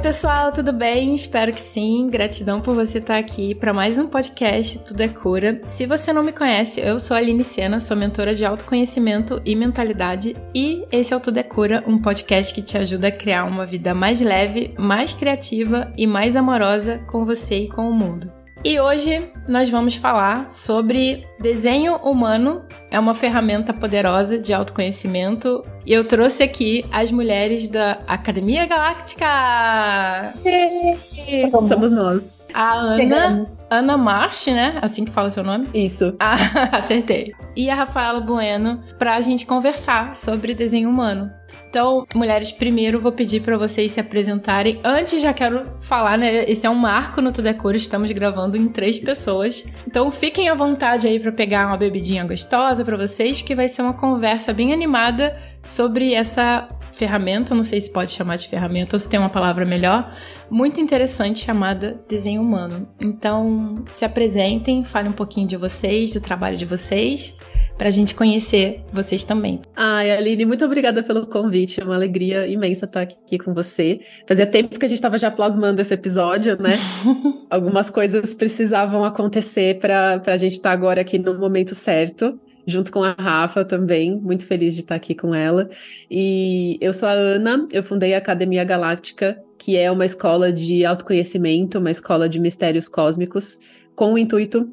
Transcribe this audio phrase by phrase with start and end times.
[0.00, 1.14] pessoal, tudo bem?
[1.14, 2.08] Espero que sim.
[2.08, 5.60] Gratidão por você estar aqui para mais um podcast Tudo é Cura.
[5.68, 9.54] Se você não me conhece, eu sou a Aline Sena, sou mentora de autoconhecimento e
[9.54, 13.44] mentalidade e esse é o Tudo é Cura, um podcast que te ajuda a criar
[13.44, 18.39] uma vida mais leve, mais criativa e mais amorosa com você e com o mundo.
[18.62, 22.62] E hoje nós vamos falar sobre desenho humano.
[22.90, 25.64] É uma ferramenta poderosa de autoconhecimento.
[25.86, 29.26] E eu trouxe aqui as mulheres da Academia Galáctica!
[31.68, 32.48] Somos nós.
[32.52, 34.78] A Ana, Ana March, né?
[34.82, 35.66] Assim que fala seu nome?
[35.72, 36.14] Isso.
[36.20, 37.32] Ah, acertei.
[37.56, 41.32] E a Rafaela Bueno, pra gente conversar sobre desenho humano.
[41.70, 44.80] Então, mulheres, primeiro vou pedir para vocês se apresentarem.
[44.82, 46.44] Antes, já quero falar, né?
[46.50, 49.64] Esse é um marco no Tudo estamos gravando em três pessoas.
[49.86, 53.82] Então, fiquem à vontade aí para pegar uma bebidinha gostosa para vocês, que vai ser
[53.82, 59.00] uma conversa bem animada sobre essa ferramenta, não sei se pode chamar de ferramenta ou
[59.00, 60.12] se tem uma palavra melhor,
[60.50, 62.88] muito interessante chamada desenho humano.
[63.00, 67.38] Então, se apresentem, falem um pouquinho de vocês, do trabalho de vocês
[67.80, 69.58] para a gente conhecer vocês também.
[69.74, 71.80] Ai, Aline, muito obrigada pelo convite.
[71.80, 74.00] É uma alegria imensa estar aqui com você.
[74.28, 76.74] Fazia tempo que a gente estava já plasmando esse episódio, né?
[77.48, 82.92] Algumas coisas precisavam acontecer para a gente estar tá agora aqui no momento certo junto
[82.92, 85.70] com a Rafa também, muito feliz de estar aqui com ela.
[86.10, 90.84] E eu sou a Ana, eu fundei a Academia Galáctica, que é uma escola de
[90.84, 93.58] autoconhecimento, uma escola de mistérios cósmicos,
[93.96, 94.70] com o intuito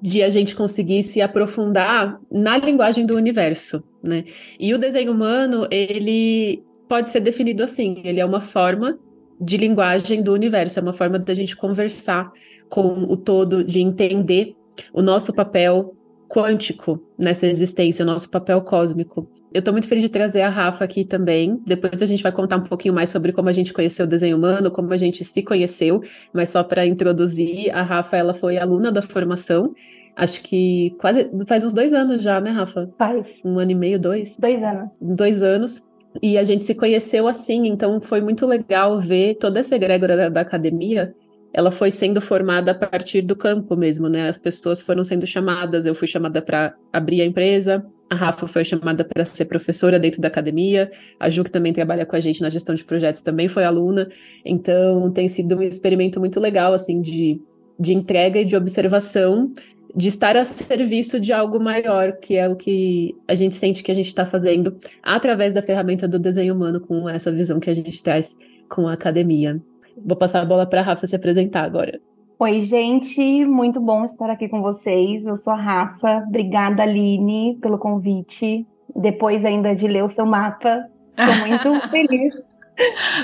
[0.00, 4.24] de a gente conseguir se aprofundar na linguagem do universo, né?
[4.58, 8.98] E o desenho humano, ele pode ser definido assim, ele é uma forma
[9.40, 12.30] de linguagem do universo, é uma forma da gente conversar
[12.68, 14.54] com o todo, de entender
[14.92, 15.94] o nosso papel
[16.28, 19.28] quântico nessa existência, o nosso papel cósmico.
[19.52, 21.60] Eu estou muito feliz de trazer a Rafa aqui também.
[21.66, 24.36] Depois a gente vai contar um pouquinho mais sobre como a gente conheceu o desenho
[24.36, 26.00] humano, como a gente se conheceu,
[26.32, 29.74] mas só para introduzir, a Rafa ela foi aluna da formação.
[30.16, 32.88] Acho que quase faz uns dois anos já, né, Rafa?
[32.96, 33.40] Faz.
[33.44, 34.36] Um ano e meio, dois?
[34.38, 34.96] Dois anos.
[35.00, 35.82] Dois anos.
[36.22, 40.28] E a gente se conheceu assim, então foi muito legal ver toda essa egrégora da,
[40.28, 41.14] da academia
[41.52, 44.28] ela foi sendo formada a partir do campo mesmo, né?
[44.28, 48.64] As pessoas foram sendo chamadas, eu fui chamada para abrir a empresa, a Rafa foi
[48.64, 52.42] chamada para ser professora dentro da academia, a Ju, que também trabalha com a gente
[52.42, 54.08] na gestão de projetos, também foi aluna.
[54.44, 57.40] Então, tem sido um experimento muito legal, assim, de,
[57.78, 59.52] de entrega e de observação,
[59.94, 63.92] de estar a serviço de algo maior, que é o que a gente sente que
[63.92, 67.74] a gente está fazendo através da ferramenta do desenho humano, com essa visão que a
[67.74, 68.36] gente traz
[68.68, 69.62] com a academia.
[69.96, 72.00] Vou passar a bola para a Rafa se apresentar agora.
[72.42, 75.26] Oi, gente, muito bom estar aqui com vocês.
[75.26, 76.24] Eu sou a Rafa.
[76.26, 78.66] Obrigada, Aline, pelo convite.
[78.96, 80.86] Depois ainda de ler o seu mapa.
[81.18, 82.34] Estou muito feliz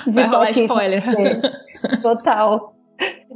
[0.07, 1.03] de Vai rolar spoiler.
[2.03, 2.77] Total.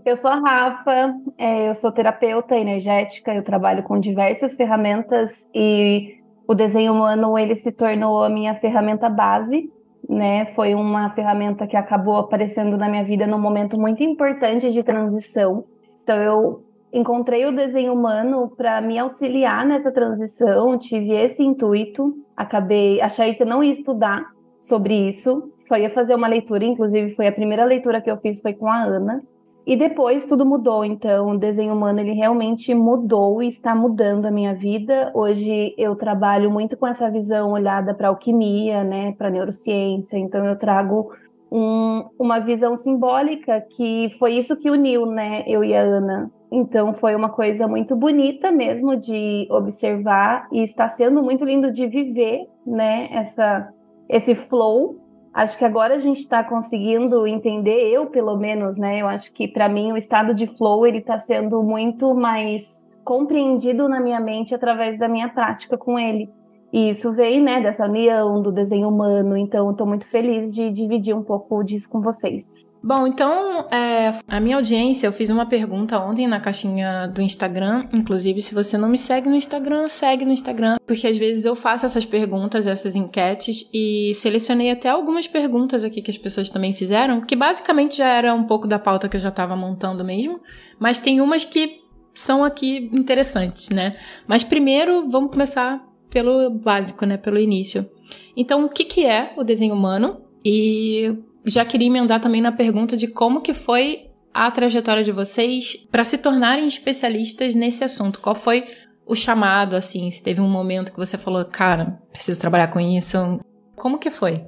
[0.05, 6.21] Eu sou a Rafa, é, eu sou terapeuta energética, eu trabalho com diversas ferramentas e
[6.47, 9.73] o desenho humano ele se tornou a minha ferramenta base
[10.11, 10.45] né?
[10.47, 15.65] Foi uma ferramenta que acabou aparecendo na minha vida num momento muito importante de transição.
[16.03, 23.01] Então eu encontrei o desenho humano para me auxiliar nessa transição, tive esse intuito, acabei,
[23.01, 24.25] achei que não ia estudar
[24.61, 28.41] sobre isso, só ia fazer uma leitura, inclusive foi a primeira leitura que eu fiz
[28.41, 29.23] foi com a Ana.
[29.71, 34.31] E depois tudo mudou, então o desenho humano ele realmente mudou e está mudando a
[34.33, 35.13] minha vida.
[35.15, 40.19] Hoje eu trabalho muito com essa visão olhada para alquimia, né, para neurociência.
[40.19, 41.13] Então eu trago
[41.53, 46.33] um, uma visão simbólica que foi isso que uniu, né, eu e a Ana.
[46.51, 51.87] Então foi uma coisa muito bonita mesmo de observar e está sendo muito lindo de
[51.87, 53.73] viver, né, essa
[54.09, 59.01] esse flow Acho que agora a gente está conseguindo entender, eu pelo menos, né?
[59.01, 63.89] Eu acho que para mim o estado de flow ele está sendo muito mais compreendido
[63.89, 66.31] na minha mente através da minha prática com ele.
[66.73, 69.37] E isso veio, né, dessa união do desenho humano.
[69.37, 72.70] Então, estou muito feliz de dividir um pouco disso com vocês.
[72.83, 77.85] Bom, então, é, a minha audiência, eu fiz uma pergunta ontem na caixinha do Instagram.
[77.93, 80.77] Inclusive, se você não me segue no Instagram, segue no Instagram.
[80.87, 86.01] Porque às vezes eu faço essas perguntas, essas enquetes, e selecionei até algumas perguntas aqui
[86.01, 89.21] que as pessoas também fizeram, que basicamente já era um pouco da pauta que eu
[89.21, 90.41] já estava montando mesmo.
[90.79, 91.83] Mas tem umas que
[92.15, 93.95] são aqui interessantes, né?
[94.27, 97.19] Mas primeiro, vamos começar pelo básico, né?
[97.19, 97.89] Pelo início.
[98.35, 100.23] Então, o que, que é o desenho humano?
[100.43, 105.77] E já queria emendar também na pergunta de como que foi a trajetória de vocês
[105.91, 108.21] para se tornarem especialistas nesse assunto.
[108.21, 108.69] Qual foi
[109.07, 110.11] o chamado, assim?
[110.11, 113.41] Se teve um momento que você falou, cara, preciso trabalhar com isso.
[113.75, 114.45] Como que foi?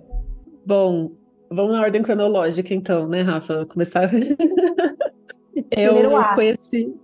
[0.65, 1.11] Bom,
[1.55, 3.67] Vamos na ordem cronológica, então, né, Rafa?
[3.67, 4.11] Começar.
[5.71, 6.95] eu conheci.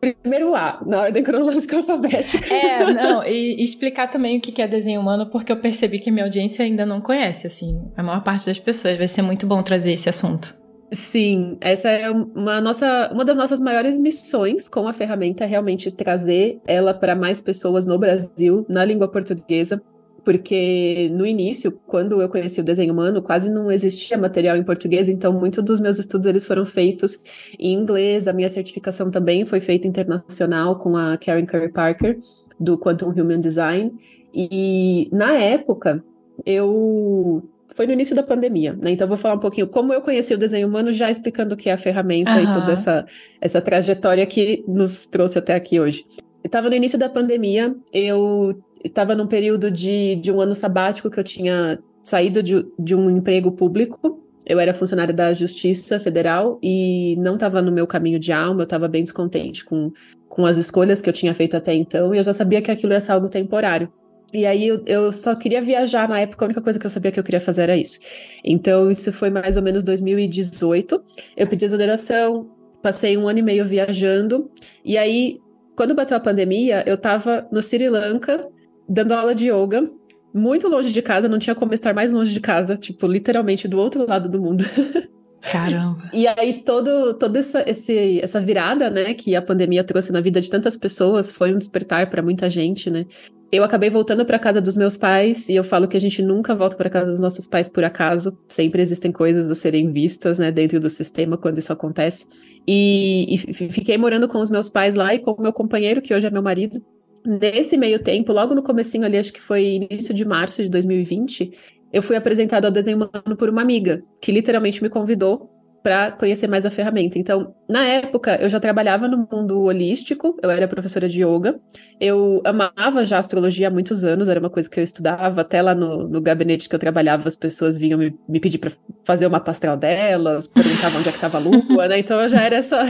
[0.00, 2.52] Primeiro A, na ordem cronológica alfabética.
[2.52, 6.24] É, não, e explicar também o que é desenho humano, porque eu percebi que minha
[6.24, 8.98] audiência ainda não conhece, assim, a maior parte das pessoas.
[8.98, 10.58] Vai ser muito bom trazer esse assunto.
[10.92, 15.90] Sim, essa é uma, nossa, uma das nossas maiores missões com a ferramenta, é realmente
[15.90, 19.80] trazer ela para mais pessoas no Brasil, na língua portuguesa,
[20.24, 25.08] porque no início, quando eu conheci o desenho humano, quase não existia material em português,
[25.08, 27.18] então muitos dos meus estudos eles foram feitos
[27.58, 32.18] em inglês, a minha certificação também foi feita internacional com a Karen Curry Parker,
[32.58, 33.92] do Quantum Human Design,
[34.32, 36.04] e na época
[36.44, 37.42] eu
[37.74, 38.90] foi no início da pandemia, né?
[38.90, 41.70] Então vou falar um pouquinho como eu conheci o desenho humano, já explicando o que
[41.70, 42.42] é a ferramenta uhum.
[42.42, 43.06] e toda essa,
[43.40, 46.04] essa trajetória que nos trouxe até aqui hoje.
[46.44, 51.18] Estava no início da pandemia, eu estava num período de, de um ano sabático que
[51.18, 54.24] eu tinha saído de, de um emprego público.
[54.44, 58.64] Eu era funcionária da Justiça Federal e não estava no meu caminho de alma, eu
[58.64, 59.92] estava bem descontente com,
[60.28, 62.92] com as escolhas que eu tinha feito até então, e eu já sabia que aquilo
[62.92, 63.92] ia ser algo temporário.
[64.32, 67.12] E aí eu, eu, só queria viajar na época, a única coisa que eu sabia
[67.12, 67.98] que eu queria fazer era isso.
[68.44, 71.02] Então isso foi mais ou menos 2018.
[71.36, 72.48] Eu pedi exoneração,
[72.82, 74.50] passei um ano e meio viajando,
[74.84, 75.38] e aí,
[75.76, 78.48] quando bateu a pandemia, eu estava no Sri Lanka
[78.90, 79.88] dando aula de yoga,
[80.34, 83.78] muito longe de casa, não tinha como estar mais longe de casa, tipo, literalmente do
[83.78, 84.64] outro lado do mundo.
[85.40, 86.10] Caramba.
[86.12, 90.40] E aí, todo, toda essa, esse, essa virada, né, que a pandemia trouxe na vida
[90.40, 93.06] de tantas pessoas, foi um despertar para muita gente, né?
[93.50, 96.54] Eu acabei voltando para casa dos meus pais e eu falo que a gente nunca
[96.54, 98.36] volta para casa dos nossos pais por acaso.
[98.48, 102.26] Sempre existem coisas a serem vistas, né, dentro do sistema quando isso acontece.
[102.68, 103.38] E, e
[103.70, 106.30] fiquei morando com os meus pais lá e com o meu companheiro, que hoje é
[106.30, 106.80] meu marido.
[107.24, 111.52] Nesse meio tempo, logo no comecinho ali, acho que foi início de março de 2020,
[111.92, 115.50] eu fui apresentado ao desenho humano por uma amiga, que literalmente me convidou
[115.82, 117.18] para conhecer mais a ferramenta.
[117.18, 121.58] Então, na época, eu já trabalhava no mundo holístico, eu era professora de yoga,
[121.98, 125.74] eu amava já astrologia há muitos anos, era uma coisa que eu estudava, até lá
[125.74, 128.72] no, no gabinete que eu trabalhava, as pessoas vinham me, me pedir para
[129.04, 131.98] fazer uma mapa delas, perguntavam onde é que estava a lua, né?
[131.98, 132.82] Então, eu já era essa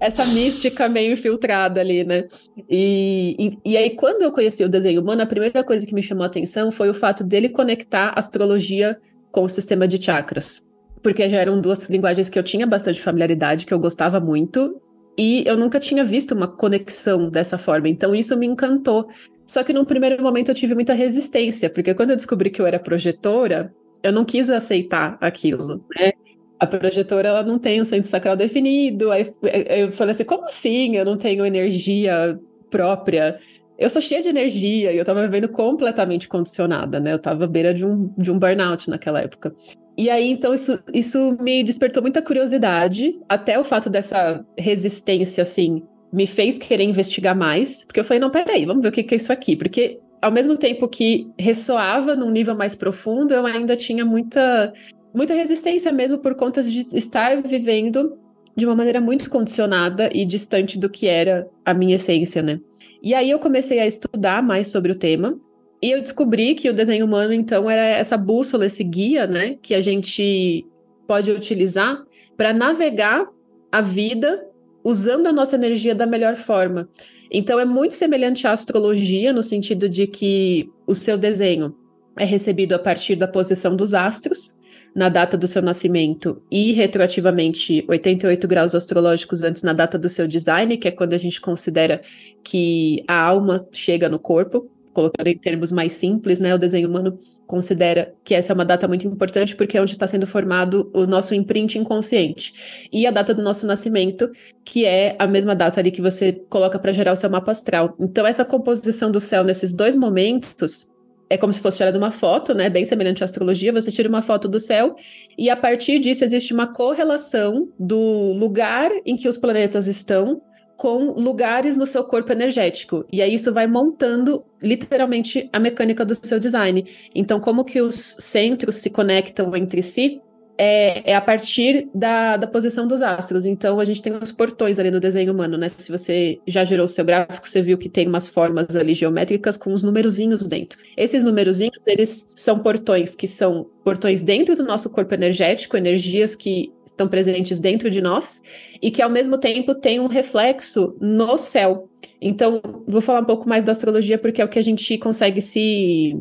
[0.00, 2.24] essa mística meio infiltrada ali, né?
[2.68, 6.02] E, e, e, aí, quando eu conheci o desenho humano, a primeira coisa que me
[6.02, 8.98] chamou a atenção foi o fato dele conectar astrologia
[9.30, 10.62] com o sistema de chakras.
[11.02, 14.80] Porque já eram duas linguagens que eu tinha bastante familiaridade, que eu gostava muito,
[15.18, 17.88] e eu nunca tinha visto uma conexão dessa forma.
[17.88, 19.08] Então, isso me encantou.
[19.46, 22.66] Só que num primeiro momento eu tive muita resistência, porque quando eu descobri que eu
[22.66, 26.12] era projetora, eu não quis aceitar aquilo, né?
[26.58, 29.10] A projetora ela não tem um centro sacral definido.
[29.10, 30.96] Aí eu falei assim, como assim?
[30.96, 32.38] Eu não tenho energia
[32.70, 33.38] própria.
[33.78, 37.12] Eu sou cheia de energia e eu tava vivendo completamente condicionada, né?
[37.12, 39.54] Eu tava à beira de um, de um burnout naquela época.
[39.96, 45.84] E aí, então, isso, isso me despertou muita curiosidade, até o fato dessa resistência, assim,
[46.12, 49.14] me fez querer investigar mais, porque eu falei, não, peraí, vamos ver o que, que
[49.14, 53.76] é isso aqui, porque ao mesmo tempo que ressoava num nível mais profundo, eu ainda
[53.76, 54.72] tinha muita
[55.14, 58.18] muita resistência mesmo por conta de estar vivendo
[58.56, 62.60] de uma maneira muito condicionada e distante do que era a minha essência, né?
[63.02, 65.38] E aí eu comecei a estudar mais sobre o tema
[65.82, 69.74] e eu descobri que o desenho humano então era essa bússola, esse guia, né, que
[69.74, 70.64] a gente
[71.06, 72.02] pode utilizar
[72.36, 73.28] para navegar
[73.70, 74.48] a vida
[74.82, 76.88] usando a nossa energia da melhor forma.
[77.30, 81.74] Então é muito semelhante à astrologia no sentido de que o seu desenho
[82.16, 84.56] é recebido a partir da posição dos astros
[84.94, 90.28] na data do seu nascimento e retroativamente 88 graus astrológicos antes na data do seu
[90.28, 92.00] design, que é quando a gente considera
[92.42, 96.54] que a alma chega no corpo, colocando em termos mais simples, né?
[96.54, 100.06] O desenho humano considera que essa é uma data muito importante porque é onde está
[100.06, 102.54] sendo formado o nosso imprint inconsciente.
[102.92, 104.30] E a data do nosso nascimento,
[104.64, 107.94] que é a mesma data ali que você coloca para gerar o seu mapa astral.
[107.98, 110.88] Então, essa composição do céu nesses dois momentos
[111.28, 112.68] é como se fosse tirada uma foto, né?
[112.68, 114.94] Bem semelhante à astrologia, você tira uma foto do céu
[115.38, 120.40] e a partir disso existe uma correlação do lugar em que os planetas estão
[120.76, 123.04] com lugares no seu corpo energético.
[123.12, 126.84] E aí isso vai montando literalmente a mecânica do seu design.
[127.14, 130.20] Então, como que os centros se conectam entre si
[130.56, 133.44] é, é, a partir da, da posição dos astros.
[133.44, 135.68] Então, a gente tem os portões ali no desenho humano, né?
[135.68, 139.56] Se você já gerou o seu gráfico, você viu que tem umas formas ali geométricas
[139.56, 140.78] com uns numerozinhos dentro.
[140.96, 146.72] Esses numerozinhos, eles são portões que são portões dentro do nosso corpo energético, energias que
[146.86, 148.40] estão presentes dentro de nós
[148.80, 151.88] e que, ao mesmo tempo, tem um reflexo no céu.
[152.20, 155.42] Então, vou falar um pouco mais da astrologia porque é o que a gente consegue
[155.42, 156.14] se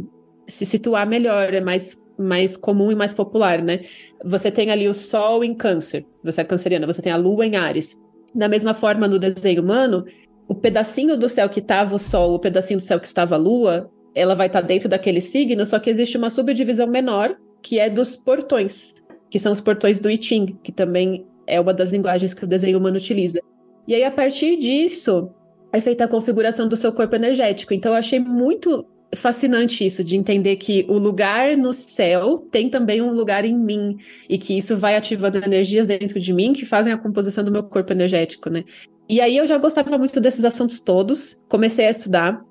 [0.48, 3.82] se situar melhor, é mais mais comum e mais popular, né?
[4.24, 7.56] Você tem ali o Sol em Câncer, você é canceriana, você tem a Lua em
[7.56, 7.98] Ares.
[8.34, 10.06] Da mesma forma, no desenho humano,
[10.48, 13.38] o pedacinho do céu que estava o Sol, o pedacinho do céu que estava a
[13.38, 17.80] Lua, ela vai estar tá dentro daquele signo, só que existe uma subdivisão menor, que
[17.80, 18.94] é dos portões,
[19.30, 22.48] que são os portões do I Ching, que também é uma das linguagens que o
[22.48, 23.40] desenho humano utiliza.
[23.88, 25.30] E aí, a partir disso,
[25.72, 27.74] é feita a configuração do seu corpo energético.
[27.74, 33.02] Então, eu achei muito fascinante isso, de entender que o lugar no céu tem também
[33.02, 33.98] um lugar em mim,
[34.30, 37.64] e que isso vai ativando energias dentro de mim que fazem a composição do meu
[37.64, 38.64] corpo energético, né?
[39.10, 42.42] E aí eu já gostava muito desses assuntos todos, comecei a estudar,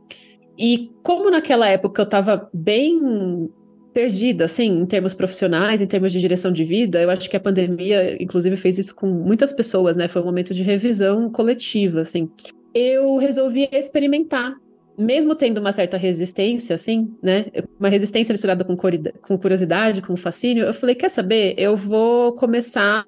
[0.58, 3.48] e como naquela época eu estava bem
[3.92, 7.00] perdida, assim, em termos profissionais, em termos de direção de vida.
[7.02, 10.08] Eu acho que a pandemia, inclusive, fez isso com muitas pessoas, né?
[10.08, 12.30] Foi um momento de revisão coletiva, assim.
[12.74, 14.54] Eu resolvi experimentar,
[14.98, 17.46] mesmo tendo uma certa resistência, assim, né?
[17.78, 20.64] Uma resistência misturada com, com curiosidade, com fascínio.
[20.64, 21.54] Eu falei, quer saber?
[21.56, 23.04] Eu vou começar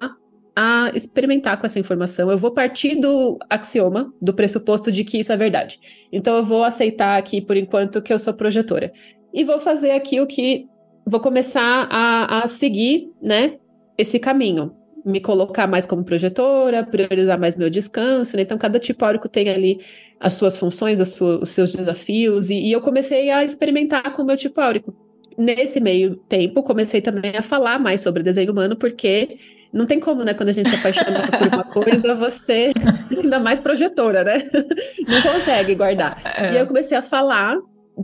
[0.55, 2.31] a experimentar com essa informação.
[2.31, 5.79] Eu vou partir do axioma, do pressuposto de que isso é verdade.
[6.11, 8.91] Então eu vou aceitar aqui, por enquanto, que eu sou projetora.
[9.33, 10.65] E vou fazer aqui o que
[11.05, 13.57] vou começar a, a seguir, né,
[13.97, 14.74] esse caminho.
[15.05, 18.41] Me colocar mais como projetora, priorizar mais meu descanso, né?
[18.41, 19.79] Então, cada tipo áurico tem ali
[20.19, 24.23] as suas funções, as suas, os seus desafios, e, e eu comecei a experimentar com
[24.23, 24.95] o meu tipo áurico.
[25.37, 29.37] Nesse meio tempo, comecei também a falar mais sobre desenho humano, porque
[29.75, 30.33] não tem como, né?
[30.33, 32.71] Quando a gente se apaixona por uma coisa, você,
[33.11, 34.41] ainda mais projetora, né?
[35.05, 36.21] Não consegue guardar.
[36.23, 36.45] É.
[36.45, 37.57] E aí eu comecei a falar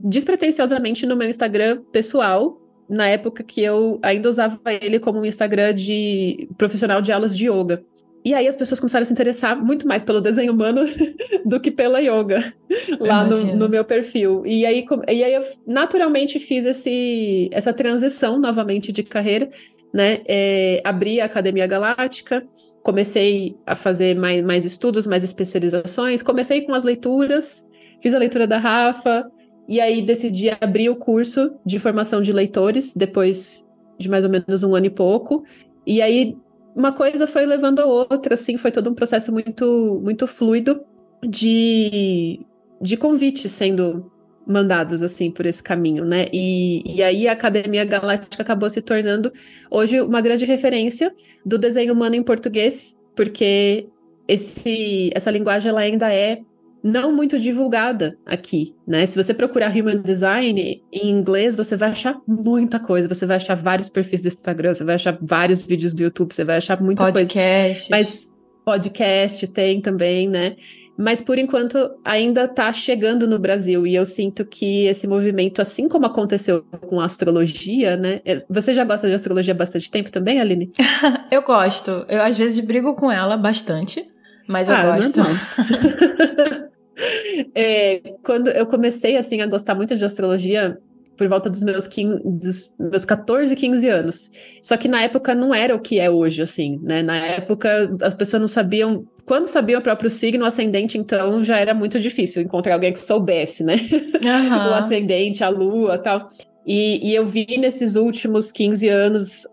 [0.03, 2.60] despretensiosamente no meu Instagram pessoal,
[2.91, 7.49] na época que eu ainda usava ele como um Instagram de profissional de aulas de
[7.49, 7.81] yoga.
[8.23, 10.81] E aí as pessoas começaram a se interessar muito mais pelo desenho humano
[11.45, 12.53] do que pela yoga
[12.99, 14.45] lá no, no, meu perfil.
[14.45, 19.49] E aí, e aí eu naturalmente fiz esse, essa transição novamente de carreira,
[19.93, 20.21] né?
[20.27, 22.45] É, abri a Academia Galáctica,
[22.83, 27.65] comecei a fazer mais, mais estudos, mais especializações, comecei com as leituras,
[28.01, 29.31] fiz a leitura da Rafa,
[29.71, 33.65] e aí decidi abrir o curso de formação de leitores, depois
[33.97, 35.45] de mais ou menos um ano e pouco.
[35.87, 36.35] E aí
[36.75, 40.81] uma coisa foi levando a outra, assim, foi todo um processo muito, muito fluido
[41.23, 42.45] de,
[42.81, 44.11] de convites sendo
[44.45, 46.25] mandados, assim, por esse caminho, né?
[46.33, 49.31] E, e aí a Academia Galáctica acabou se tornando
[49.69, 53.87] hoje uma grande referência do desenho humano em português, porque
[54.27, 56.41] esse, essa linguagem ela ainda é
[56.83, 59.05] não muito divulgada aqui, né?
[59.05, 63.07] Se você procurar Human Design em inglês, você vai achar muita coisa.
[63.07, 66.43] Você vai achar vários perfis do Instagram, você vai achar vários vídeos do YouTube, você
[66.43, 67.89] vai achar muita podcast.
[67.89, 67.89] coisa.
[67.89, 68.31] Mas
[68.65, 70.55] podcast tem também, né?
[70.97, 75.87] Mas por enquanto ainda está chegando no Brasil e eu sinto que esse movimento, assim
[75.87, 78.21] como aconteceu com a astrologia, né?
[78.25, 80.71] É, você já gosta de astrologia há bastante tempo também, Aline?
[81.31, 82.05] eu gosto.
[82.07, 84.05] Eu às vezes brigo com ela bastante,
[84.47, 85.21] mas eu ah, gosto.
[87.55, 90.77] É, quando eu comecei assim a gostar muito de astrologia
[91.17, 94.31] por volta dos meus, 15, dos meus 14, 15 anos.
[94.61, 97.03] Só que na época não era o que é hoje, assim, né?
[97.03, 99.05] Na época as pessoas não sabiam.
[99.23, 102.99] Quando sabiam o próprio signo, o ascendente, então já era muito difícil encontrar alguém que
[102.99, 103.75] soubesse, né?
[103.75, 104.49] Uhum.
[104.71, 106.27] o ascendente, a lua tal.
[106.65, 109.47] E, e eu vi nesses últimos 15 anos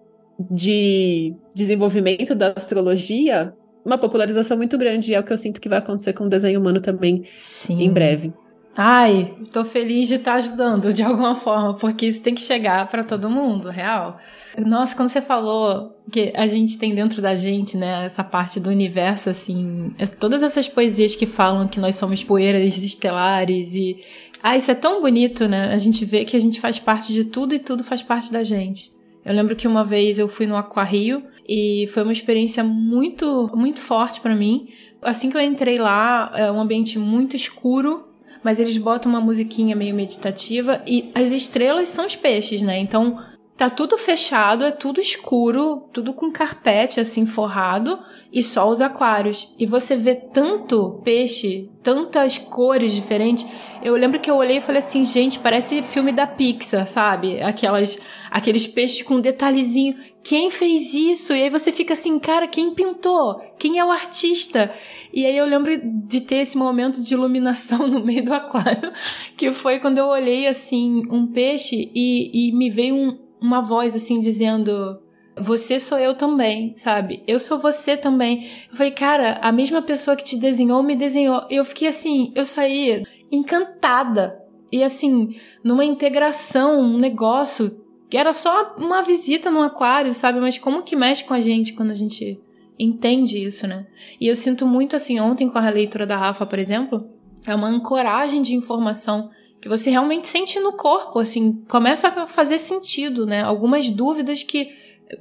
[0.51, 3.53] de desenvolvimento da astrologia
[3.89, 5.11] uma popularização muito grande.
[5.11, 7.83] E é o que eu sinto que vai acontecer com o desenho humano também Sim.
[7.83, 8.33] em breve.
[8.77, 12.87] Ai, tô feliz de estar tá ajudando de alguma forma, porque isso tem que chegar
[12.87, 14.21] para todo mundo, real.
[14.57, 18.71] Nossa, quando você falou que a gente tem dentro da gente, né, essa parte do
[18.71, 24.01] universo, assim, todas essas poesias que falam que nós somos poeiras estelares e.
[24.41, 25.73] Ah, isso é tão bonito, né?
[25.73, 28.45] A gente vê que a gente faz parte de tudo e tudo faz parte da
[28.45, 28.93] gente.
[29.25, 33.81] Eu lembro que uma vez eu fui no Aquarrio e foi uma experiência muito, muito
[33.81, 34.69] forte para mim.
[35.01, 38.07] Assim que eu entrei lá, é um ambiente muito escuro,
[38.45, 42.79] mas eles botam uma musiquinha meio meditativa e as estrelas são os peixes, né?
[42.79, 43.19] Então
[43.59, 47.99] tá tudo fechado, é tudo escuro, tudo com carpete assim forrado
[48.33, 49.53] e só os aquários.
[49.59, 53.45] E você vê tanto peixe, tantas cores diferentes.
[53.83, 57.43] Eu lembro que eu olhei e falei assim, gente, parece filme da Pixar, sabe?
[57.43, 57.99] Aquelas
[58.31, 59.97] aqueles peixes com detalhezinho.
[60.23, 61.35] Quem fez isso?
[61.35, 63.43] E aí você fica assim, cara, quem pintou?
[63.59, 64.73] Quem é o artista?
[65.13, 68.93] E aí eu lembro de ter esse momento de iluminação no meio do aquário,
[69.37, 73.95] que foi quando eu olhei assim um peixe e, e me veio um, uma voz
[73.95, 75.01] assim dizendo
[75.41, 77.23] você sou eu também, sabe?
[77.27, 78.49] Eu sou você também.
[78.71, 81.45] Eu falei, cara, a mesma pessoa que te desenhou me desenhou.
[81.49, 84.43] Eu fiquei assim, eu saí encantada.
[84.71, 90.41] E assim, numa integração, um negócio que era só uma visita no aquário, sabe?
[90.41, 92.41] Mas como que mexe com a gente quando a gente
[92.79, 93.87] entende isso, né?
[94.21, 97.09] E eu sinto muito assim, ontem com a leitura da Rafa, por exemplo,
[97.47, 102.59] é uma ancoragem de informação que você realmente sente no corpo, assim, começa a fazer
[102.59, 103.43] sentido, né?
[103.43, 104.69] Algumas dúvidas que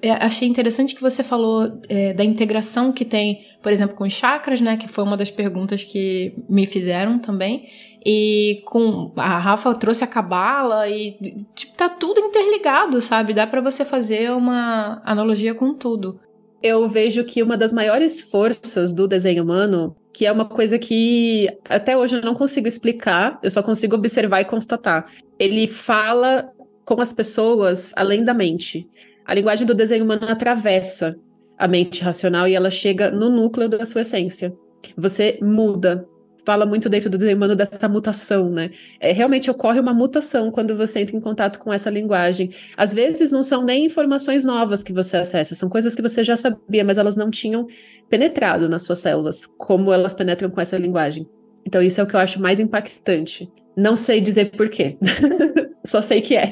[0.01, 4.13] é, achei interessante que você falou é, da integração que tem, por exemplo, com os
[4.13, 4.75] chakras, né?
[4.75, 7.67] Que foi uma das perguntas que me fizeram também.
[8.05, 11.17] E com a Rafa trouxe a cabala e
[11.55, 13.33] tipo, tá tudo interligado, sabe?
[13.33, 16.19] Dá para você fazer uma analogia com tudo.
[16.61, 21.47] Eu vejo que uma das maiores forças do desenho humano, que é uma coisa que
[21.69, 25.05] até hoje eu não consigo explicar, eu só consigo observar e constatar.
[25.37, 26.51] Ele fala
[26.83, 28.87] com as pessoas além da mente.
[29.23, 31.15] A linguagem do desenho humano atravessa
[31.55, 34.51] a mente racional e ela chega no núcleo da sua essência.
[34.97, 36.03] Você muda.
[36.47, 38.71] Fala muito dentro do desenho humano dessa mutação, né?
[39.01, 42.51] É, realmente ocorre uma mutação quando você entra em contato com essa linguagem.
[42.77, 46.37] Às vezes não são nem informações novas que você acessa, são coisas que você já
[46.37, 47.67] sabia, mas elas não tinham
[48.09, 51.27] penetrado nas suas células, como elas penetram com essa linguagem.
[51.65, 53.51] Então, isso é o que eu acho mais impactante.
[53.75, 54.97] Não sei dizer porquê,
[55.83, 56.51] só sei que é.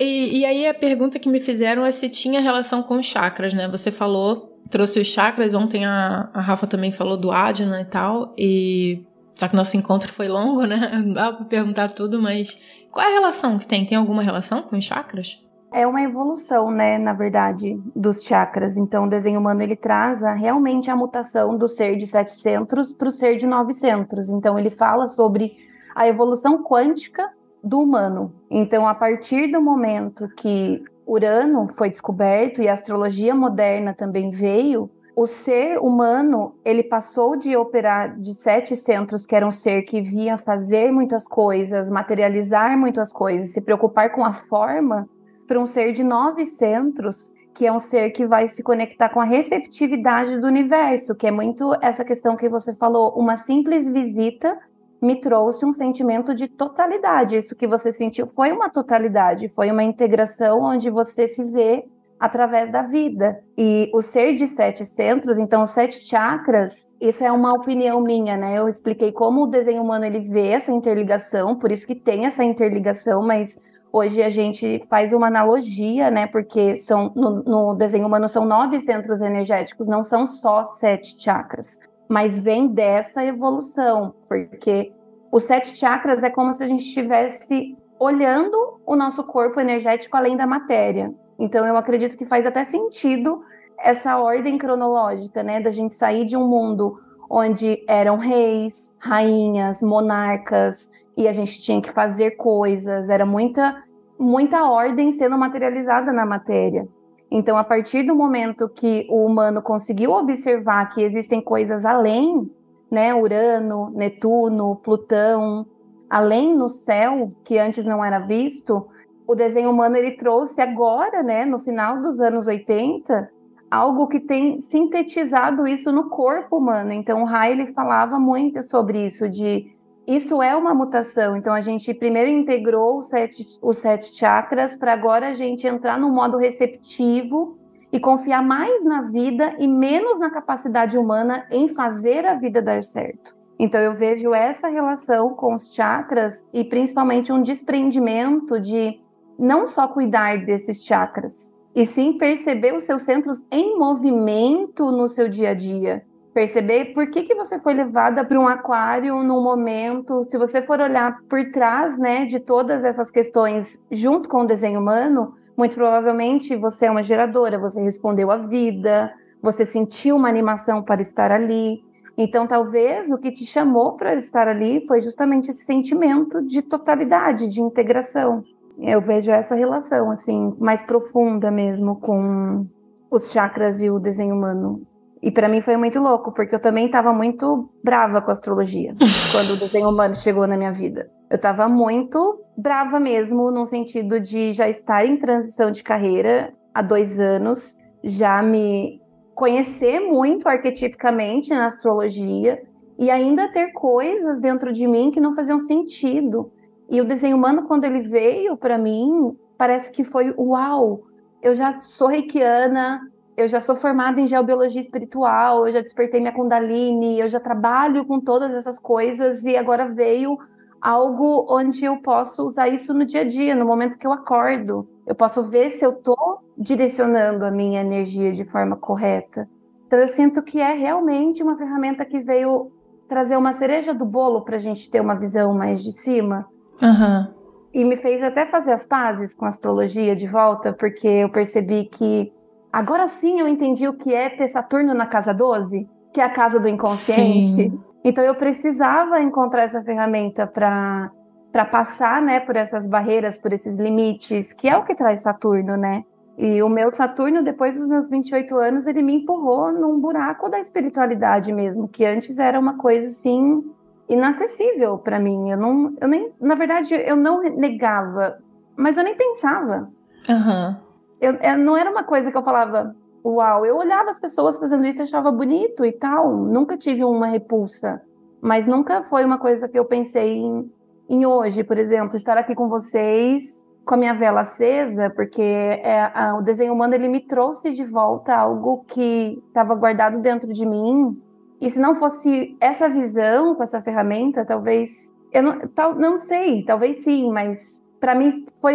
[0.00, 3.68] E, e, aí a pergunta que me fizeram é se tinha relação com chakras, né?
[3.68, 8.34] Você falou, trouxe os chakras, ontem a, a Rafa também falou do Adna e tal,
[8.36, 10.90] e já que nosso encontro foi longo, né?
[11.04, 12.58] Não dá pra perguntar tudo, mas
[12.90, 13.86] qual é a relação que tem?
[13.86, 15.42] Tem alguma relação com os chakras?
[15.72, 18.78] É uma evolução, né, na verdade, dos chakras.
[18.78, 22.90] Então, o desenho humano ele traz a, realmente a mutação do ser de sete centros
[22.90, 24.30] para o ser de nove centros.
[24.30, 25.52] Então, ele fala sobre
[25.94, 27.30] a evolução quântica
[27.62, 28.32] do humano.
[28.50, 34.90] Então, a partir do momento que Urano foi descoberto e a astrologia moderna também veio,
[35.16, 40.00] o ser humano ele passou de operar de sete centros, que era um ser que
[40.00, 45.08] via fazer muitas coisas, materializar muitas coisas, se preocupar com a forma,
[45.44, 49.20] para um ser de nove centros, que é um ser que vai se conectar com
[49.20, 54.56] a receptividade do universo, que é muito essa questão que você falou, uma simples visita
[55.00, 57.36] me trouxe um sentimento de totalidade.
[57.36, 61.84] Isso que você sentiu foi uma totalidade, foi uma integração onde você se vê
[62.18, 63.40] através da vida.
[63.56, 68.36] E o ser de sete centros, então os sete chakras, isso é uma opinião minha,
[68.36, 68.58] né?
[68.58, 72.42] Eu expliquei como o desenho humano ele vê essa interligação, por isso que tem essa
[72.42, 73.56] interligação, mas
[73.92, 76.26] hoje a gente faz uma analogia, né?
[76.26, 81.78] Porque são no, no desenho humano são nove centros energéticos, não são só sete chakras
[82.08, 84.92] mas vem dessa evolução, porque
[85.30, 90.36] os sete chakras é como se a gente estivesse olhando o nosso corpo energético além
[90.36, 91.12] da matéria.
[91.38, 93.42] Então eu acredito que faz até sentido
[93.78, 96.98] essa ordem cronológica, né, da gente sair de um mundo
[97.30, 103.82] onde eram reis, rainhas, monarcas e a gente tinha que fazer coisas, era muita
[104.18, 106.88] muita ordem sendo materializada na matéria.
[107.30, 112.50] Então, a partir do momento que o humano conseguiu observar que existem coisas além,
[112.90, 115.66] né, Urano, Netuno, Plutão,
[116.08, 118.88] além no céu, que antes não era visto,
[119.26, 123.30] o desenho humano ele trouxe agora, né, no final dos anos 80,
[123.70, 126.92] algo que tem sintetizado isso no corpo humano.
[126.92, 129.70] Então, o Rai ele falava muito sobre isso de
[130.08, 131.36] isso é uma mutação.
[131.36, 136.00] Então, a gente primeiro integrou os sete, os sete chakras para agora a gente entrar
[136.00, 137.58] no modo receptivo
[137.92, 142.82] e confiar mais na vida e menos na capacidade humana em fazer a vida dar
[142.82, 143.36] certo.
[143.58, 148.98] Então, eu vejo essa relação com os chakras e principalmente um desprendimento de
[149.38, 155.28] não só cuidar desses chakras, e sim perceber os seus centros em movimento no seu
[155.28, 156.02] dia a dia
[156.38, 160.80] perceber por que, que você foi levada para um aquário num momento, se você for
[160.80, 166.54] olhar por trás, né, de todas essas questões junto com o desenho humano, muito provavelmente
[166.54, 171.82] você é uma geradora, você respondeu à vida, você sentiu uma animação para estar ali.
[172.16, 177.48] Então, talvez o que te chamou para estar ali foi justamente esse sentimento de totalidade,
[177.48, 178.44] de integração.
[178.78, 182.64] Eu vejo essa relação assim mais profunda mesmo com
[183.10, 184.86] os chakras e o desenho humano.
[185.22, 188.94] E para mim foi muito louco, porque eu também estava muito brava com a astrologia
[189.32, 191.10] quando o desenho humano chegou na minha vida.
[191.28, 196.82] Eu estava muito brava mesmo, no sentido de já estar em transição de carreira há
[196.82, 199.00] dois anos, já me
[199.34, 202.62] conhecer muito arquetipicamente na astrologia
[202.98, 206.50] e ainda ter coisas dentro de mim que não faziam sentido.
[206.90, 211.02] E o desenho humano, quando ele veio para mim, parece que foi uau!
[211.40, 213.00] Eu já sou reikiana,
[213.38, 218.04] eu já sou formada em geobiologia espiritual, eu já despertei minha Kundalini, eu já trabalho
[218.04, 220.36] com todas essas coisas e agora veio
[220.80, 224.88] algo onde eu posso usar isso no dia a dia, no momento que eu acordo.
[225.06, 229.48] Eu posso ver se eu estou direcionando a minha energia de forma correta.
[229.86, 232.72] Então, eu sinto que é realmente uma ferramenta que veio
[233.08, 236.44] trazer uma cereja do bolo para a gente ter uma visão mais de cima.
[236.82, 237.34] Uhum.
[237.72, 241.84] E me fez até fazer as pazes com a astrologia de volta, porque eu percebi
[241.84, 242.32] que
[242.72, 246.30] agora sim eu entendi o que é ter Saturno na casa 12, que é a
[246.30, 247.48] casa do inconsciente.
[247.48, 247.80] Sim.
[248.04, 251.10] Então eu precisava encontrar essa ferramenta para
[251.50, 255.76] para passar, né, por essas barreiras, por esses limites, que é o que traz Saturno,
[255.78, 256.04] né?
[256.36, 260.60] E o meu Saturno, depois dos meus 28 anos, ele me empurrou num buraco da
[260.60, 263.64] espiritualidade mesmo, que antes era uma coisa assim
[264.08, 265.50] inacessível para mim.
[265.50, 268.38] Eu não, eu nem, na verdade, eu não negava,
[268.76, 269.90] mas eu nem pensava.
[270.28, 270.76] Uhum.
[271.20, 273.64] Eu, eu, não era uma coisa que eu falava, uau.
[273.66, 276.36] Eu olhava as pessoas fazendo isso e achava bonito e tal.
[276.36, 278.00] Nunca tive uma repulsa,
[278.40, 280.72] mas nunca foi uma coisa que eu pensei em,
[281.08, 286.12] em hoje, por exemplo, estar aqui com vocês com a minha vela acesa, porque é,
[286.12, 290.66] a, o desenho humano ele me trouxe de volta algo que estava guardado dentro de
[290.66, 291.18] mim.
[291.58, 296.62] E se não fosse essa visão com essa ferramenta, talvez eu não, tal, não sei,
[296.64, 298.74] talvez sim, mas para mim foi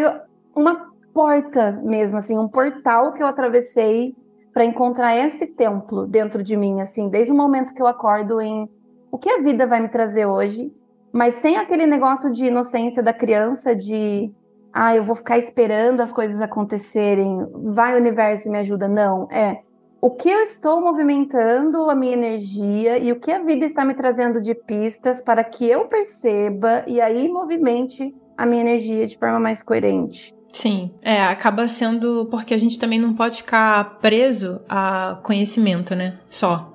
[0.55, 4.15] uma porta mesmo, assim, um portal que eu atravessei
[4.53, 8.69] para encontrar esse templo dentro de mim, assim, desde o momento que eu acordo em
[9.11, 10.71] o que a vida vai me trazer hoje,
[11.11, 14.31] mas sem aquele negócio de inocência da criança de
[14.73, 18.87] ah, eu vou ficar esperando as coisas acontecerem, vai o universo me ajuda.
[18.87, 19.61] Não, é
[20.01, 23.93] o que eu estou movimentando a minha energia e o que a vida está me
[23.93, 29.39] trazendo de pistas para que eu perceba e aí movimente a minha energia de forma
[29.39, 30.35] mais coerente.
[30.53, 36.19] Sim, é, acaba sendo porque a gente também não pode ficar preso a conhecimento, né?
[36.29, 36.71] Só.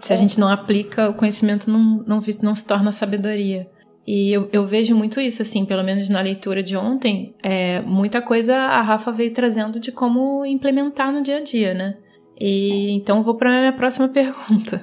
[0.00, 0.16] Se a é.
[0.16, 3.70] gente não aplica, o conhecimento não, não, não se torna sabedoria.
[4.06, 8.22] E eu, eu, vejo muito isso, assim, pelo menos na leitura de ontem, é, muita
[8.22, 11.98] coisa a Rafa veio trazendo de como implementar no dia a dia, né?
[12.40, 14.82] E então vou para a minha próxima pergunta.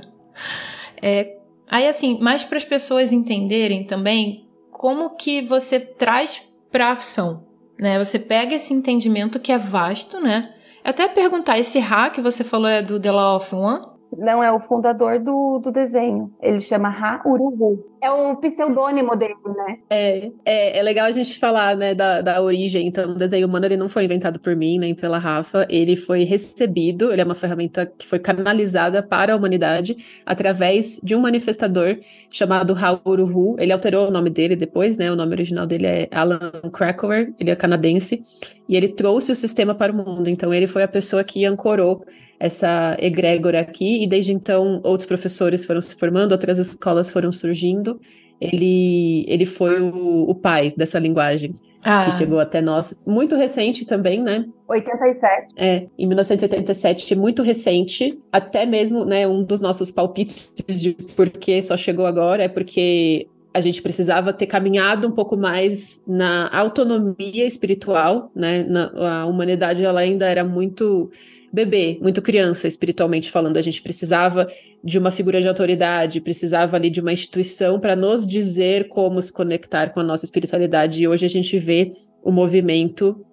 [1.01, 1.39] É,
[1.71, 7.44] aí, assim, mais para as pessoas entenderem também como que você traz para ação,
[7.79, 8.03] né?
[8.03, 10.53] Você pega esse entendimento que é vasto, né?
[10.83, 13.94] Até perguntar, esse Ra que você falou é do The Law of One?
[14.17, 16.31] Não, é o fundador do, do desenho.
[16.41, 17.95] Ele chama Ha Uruhu.
[18.01, 19.79] É o pseudônimo dele, né?
[19.89, 22.85] É, é, é, legal a gente falar, né, da, da origem.
[22.85, 25.65] Então, o desenho humano, ele não foi inventado por mim, nem pela Rafa.
[25.69, 31.15] Ele foi recebido, ele é uma ferramenta que foi canalizada para a humanidade através de
[31.15, 31.97] um manifestador
[32.29, 33.55] chamado Ha Uruhu.
[33.57, 35.11] Ele alterou o nome dele depois, né?
[35.11, 38.23] O nome original dele é Alan Krakower, ele é canadense.
[38.69, 40.29] E ele trouxe o sistema para o mundo.
[40.29, 42.05] Então, ele foi a pessoa que ancorou
[42.45, 47.99] essa egrégora aqui, e desde então outros professores foram se formando, outras escolas foram surgindo.
[48.39, 51.53] Ele, ele foi o, o pai dessa linguagem.
[51.83, 52.09] Ah.
[52.09, 52.99] Que chegou até nós.
[53.05, 54.45] Muito recente também, né?
[54.67, 55.53] 87.
[55.55, 58.19] É, em 1987, muito recente.
[58.31, 63.27] Até mesmo, né, um dos nossos palpites de por que só chegou agora é porque
[63.53, 68.63] a gente precisava ter caminhado um pouco mais na autonomia espiritual, né?
[68.63, 71.09] Na, a humanidade ela ainda era muito
[71.55, 73.55] bebê, muito criança, espiritualmente falando.
[73.55, 74.47] A gente precisava
[74.83, 79.31] de uma figura de autoridade, precisava ali de uma instituição para nos dizer como se
[79.31, 81.01] conectar com a nossa espiritualidade.
[81.01, 83.25] E hoje a gente vê o movimento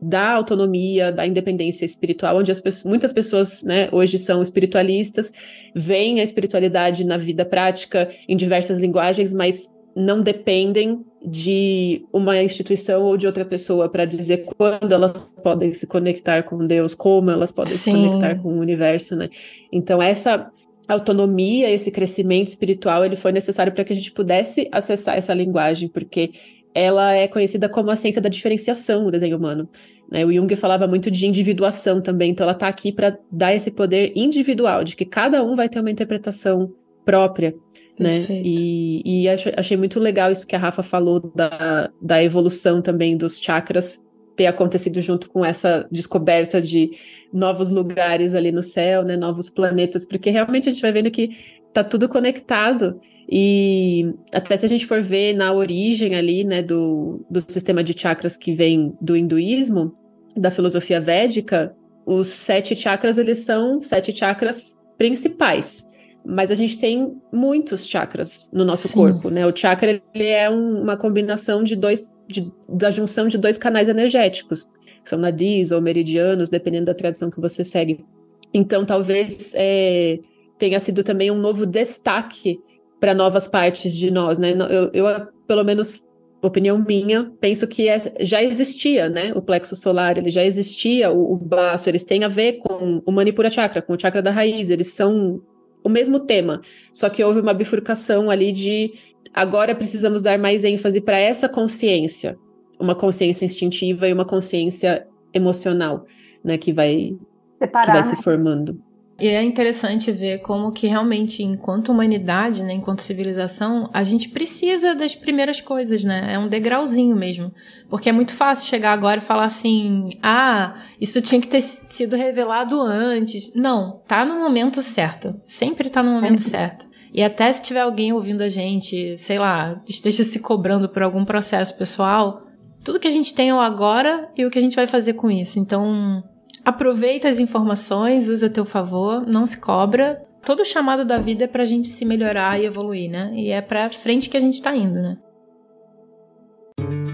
[0.00, 5.32] da autonomia, da independência espiritual, onde pessoas, muitas pessoas, né, hoje são espiritualistas,
[5.74, 13.02] veem a espiritualidade na vida prática em diversas linguagens, mas não dependem de uma instituição
[13.02, 17.50] ou de outra pessoa para dizer quando elas podem se conectar com Deus, como elas
[17.50, 17.92] podem Sim.
[17.92, 19.28] se conectar com o universo, né?
[19.72, 20.48] Então essa
[20.86, 25.88] autonomia, esse crescimento espiritual, ele foi necessário para que a gente pudesse acessar essa linguagem,
[25.88, 26.30] porque
[26.72, 29.68] ela é conhecida como a ciência da diferenciação, o desenho humano.
[30.08, 30.24] Né?
[30.24, 34.12] O Jung falava muito de individuação também, então ela está aqui para dar esse poder
[34.14, 36.72] individual, de que cada um vai ter uma interpretação
[37.04, 37.52] própria
[37.98, 38.24] né?
[38.28, 43.38] E, e achei muito legal isso que a Rafa falou da, da evolução também dos
[43.40, 44.00] chakras
[44.36, 46.90] ter acontecido junto com essa descoberta de
[47.32, 51.30] novos lugares ali no céu, né, novos planetas, porque realmente a gente vai vendo que
[51.72, 53.00] tá tudo conectado.
[53.28, 57.98] E até se a gente for ver na origem ali, né, do, do sistema de
[57.98, 59.96] chakras que vem do hinduísmo,
[60.36, 65.84] da filosofia védica, os sete chakras eles são sete chakras principais
[66.26, 68.94] mas a gente tem muitos chakras no nosso Sim.
[68.94, 69.46] corpo, né?
[69.46, 73.88] O chakra ele é um, uma combinação de dois, de, da junção de dois canais
[73.88, 74.64] energéticos,
[75.04, 78.04] que são nadis ou meridianos, dependendo da tradição que você segue.
[78.52, 80.18] Então, talvez é,
[80.58, 82.58] tenha sido também um novo destaque
[82.98, 84.50] para novas partes de nós, né?
[84.52, 86.02] Eu, eu, pelo menos,
[86.42, 89.32] opinião minha, penso que é, já existia, né?
[89.36, 93.12] O plexo solar, ele já existia, o, o baço, eles têm a ver com o
[93.12, 95.40] Manipura Chakra, com o chakra da raiz, eles são
[95.86, 96.60] o mesmo tema,
[96.92, 98.92] só que houve uma bifurcação ali de
[99.32, 102.36] agora precisamos dar mais ênfase para essa consciência,
[102.80, 106.04] uma consciência instintiva e uma consciência emocional,
[106.42, 107.16] né, que vai
[107.62, 108.16] Separar, que vai né?
[108.16, 108.82] se formando.
[109.18, 114.94] E é interessante ver como que realmente, enquanto humanidade, né, enquanto civilização, a gente precisa
[114.94, 116.34] das primeiras coisas, né?
[116.34, 117.50] É um degrauzinho mesmo.
[117.88, 122.14] Porque é muito fácil chegar agora e falar assim: ah, isso tinha que ter sido
[122.14, 123.54] revelado antes.
[123.54, 125.34] Não, tá no momento certo.
[125.46, 126.86] Sempre tá no momento certo.
[127.12, 131.24] E até se tiver alguém ouvindo a gente, sei lá, esteja se cobrando por algum
[131.24, 132.42] processo pessoal,
[132.84, 135.14] tudo que a gente tem é o agora e o que a gente vai fazer
[135.14, 135.58] com isso.
[135.58, 136.22] Então,
[136.66, 140.20] aproveita as informações, usa a teu favor, não se cobra.
[140.44, 143.32] Todo chamado da vida é pra gente se melhorar e evoluir, né?
[143.36, 145.16] E é pra frente que a gente tá indo, né?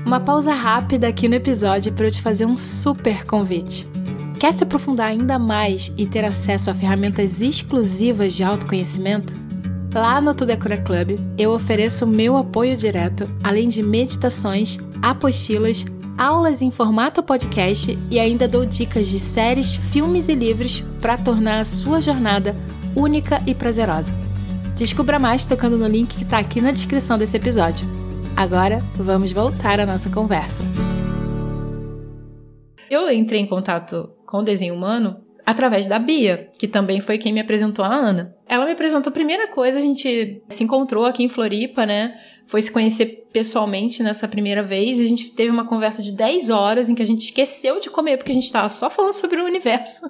[0.06, 3.86] Uma pausa rápida aqui no episódio para eu te fazer um super convite.
[4.40, 9.34] Quer se aprofundar ainda mais e ter acesso a ferramentas exclusivas de autoconhecimento?
[9.94, 15.84] Lá no Tudo é Club, eu ofereço meu apoio direto, além de meditações, apostilas,
[16.22, 21.58] aulas em formato podcast e ainda dou dicas de séries, filmes e livros para tornar
[21.58, 22.54] a sua jornada
[22.94, 24.14] única e prazerosa.
[24.76, 27.88] Descubra mais tocando no link que está aqui na descrição desse episódio.
[28.36, 30.62] Agora, vamos voltar à nossa conversa.
[32.88, 35.21] Eu entrei em contato com o desenho humano
[35.52, 38.34] através da Bia, que também foi quem me apresentou a Ana.
[38.46, 42.18] Ela me apresentou a primeira coisa, a gente se encontrou aqui em Floripa, né?
[42.46, 46.90] Foi se conhecer pessoalmente nessa primeira vez a gente teve uma conversa de 10 horas
[46.90, 49.44] em que a gente esqueceu de comer porque a gente tava só falando sobre o
[49.44, 50.02] universo.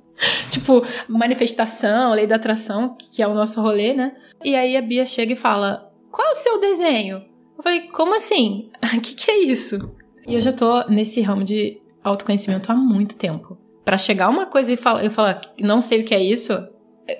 [0.50, 4.14] tipo, manifestação, lei da atração, que é o nosso rolê, né?
[4.44, 7.24] E aí a Bia chega e fala: Qual é o seu desenho?
[7.56, 8.70] Eu falei: Como assim?
[8.96, 9.96] O que, que é isso?
[10.26, 14.72] E eu já tô nesse ramo de autoconhecimento há muito tempo para chegar uma coisa
[14.72, 16.52] e falar, eu falar, não sei o que é isso,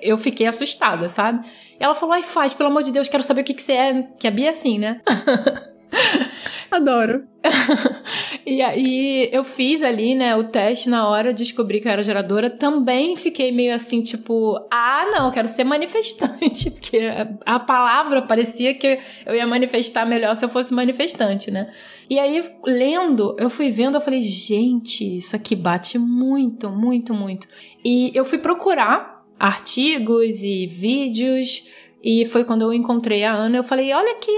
[0.01, 1.45] eu fiquei assustada, sabe?
[1.79, 3.73] E ela falou, ai, faz, pelo amor de Deus, quero saber o que, que você
[3.73, 4.03] é.
[4.19, 5.01] Que a Bia é assim, né?
[6.71, 7.23] Adoro.
[8.45, 12.49] e aí eu fiz ali, né, o teste na hora, descobri que eu era geradora.
[12.49, 16.71] Também fiquei meio assim, tipo, ah, não, quero ser manifestante.
[16.71, 16.99] Porque
[17.45, 21.69] a palavra parecia que eu ia manifestar melhor se eu fosse manifestante, né?
[22.09, 27.47] E aí, lendo, eu fui vendo, eu falei, gente, isso aqui bate muito, muito, muito.
[27.83, 31.67] E eu fui procurar artigos e vídeos.
[32.03, 34.31] E foi quando eu encontrei a Ana, eu falei, olha aqui,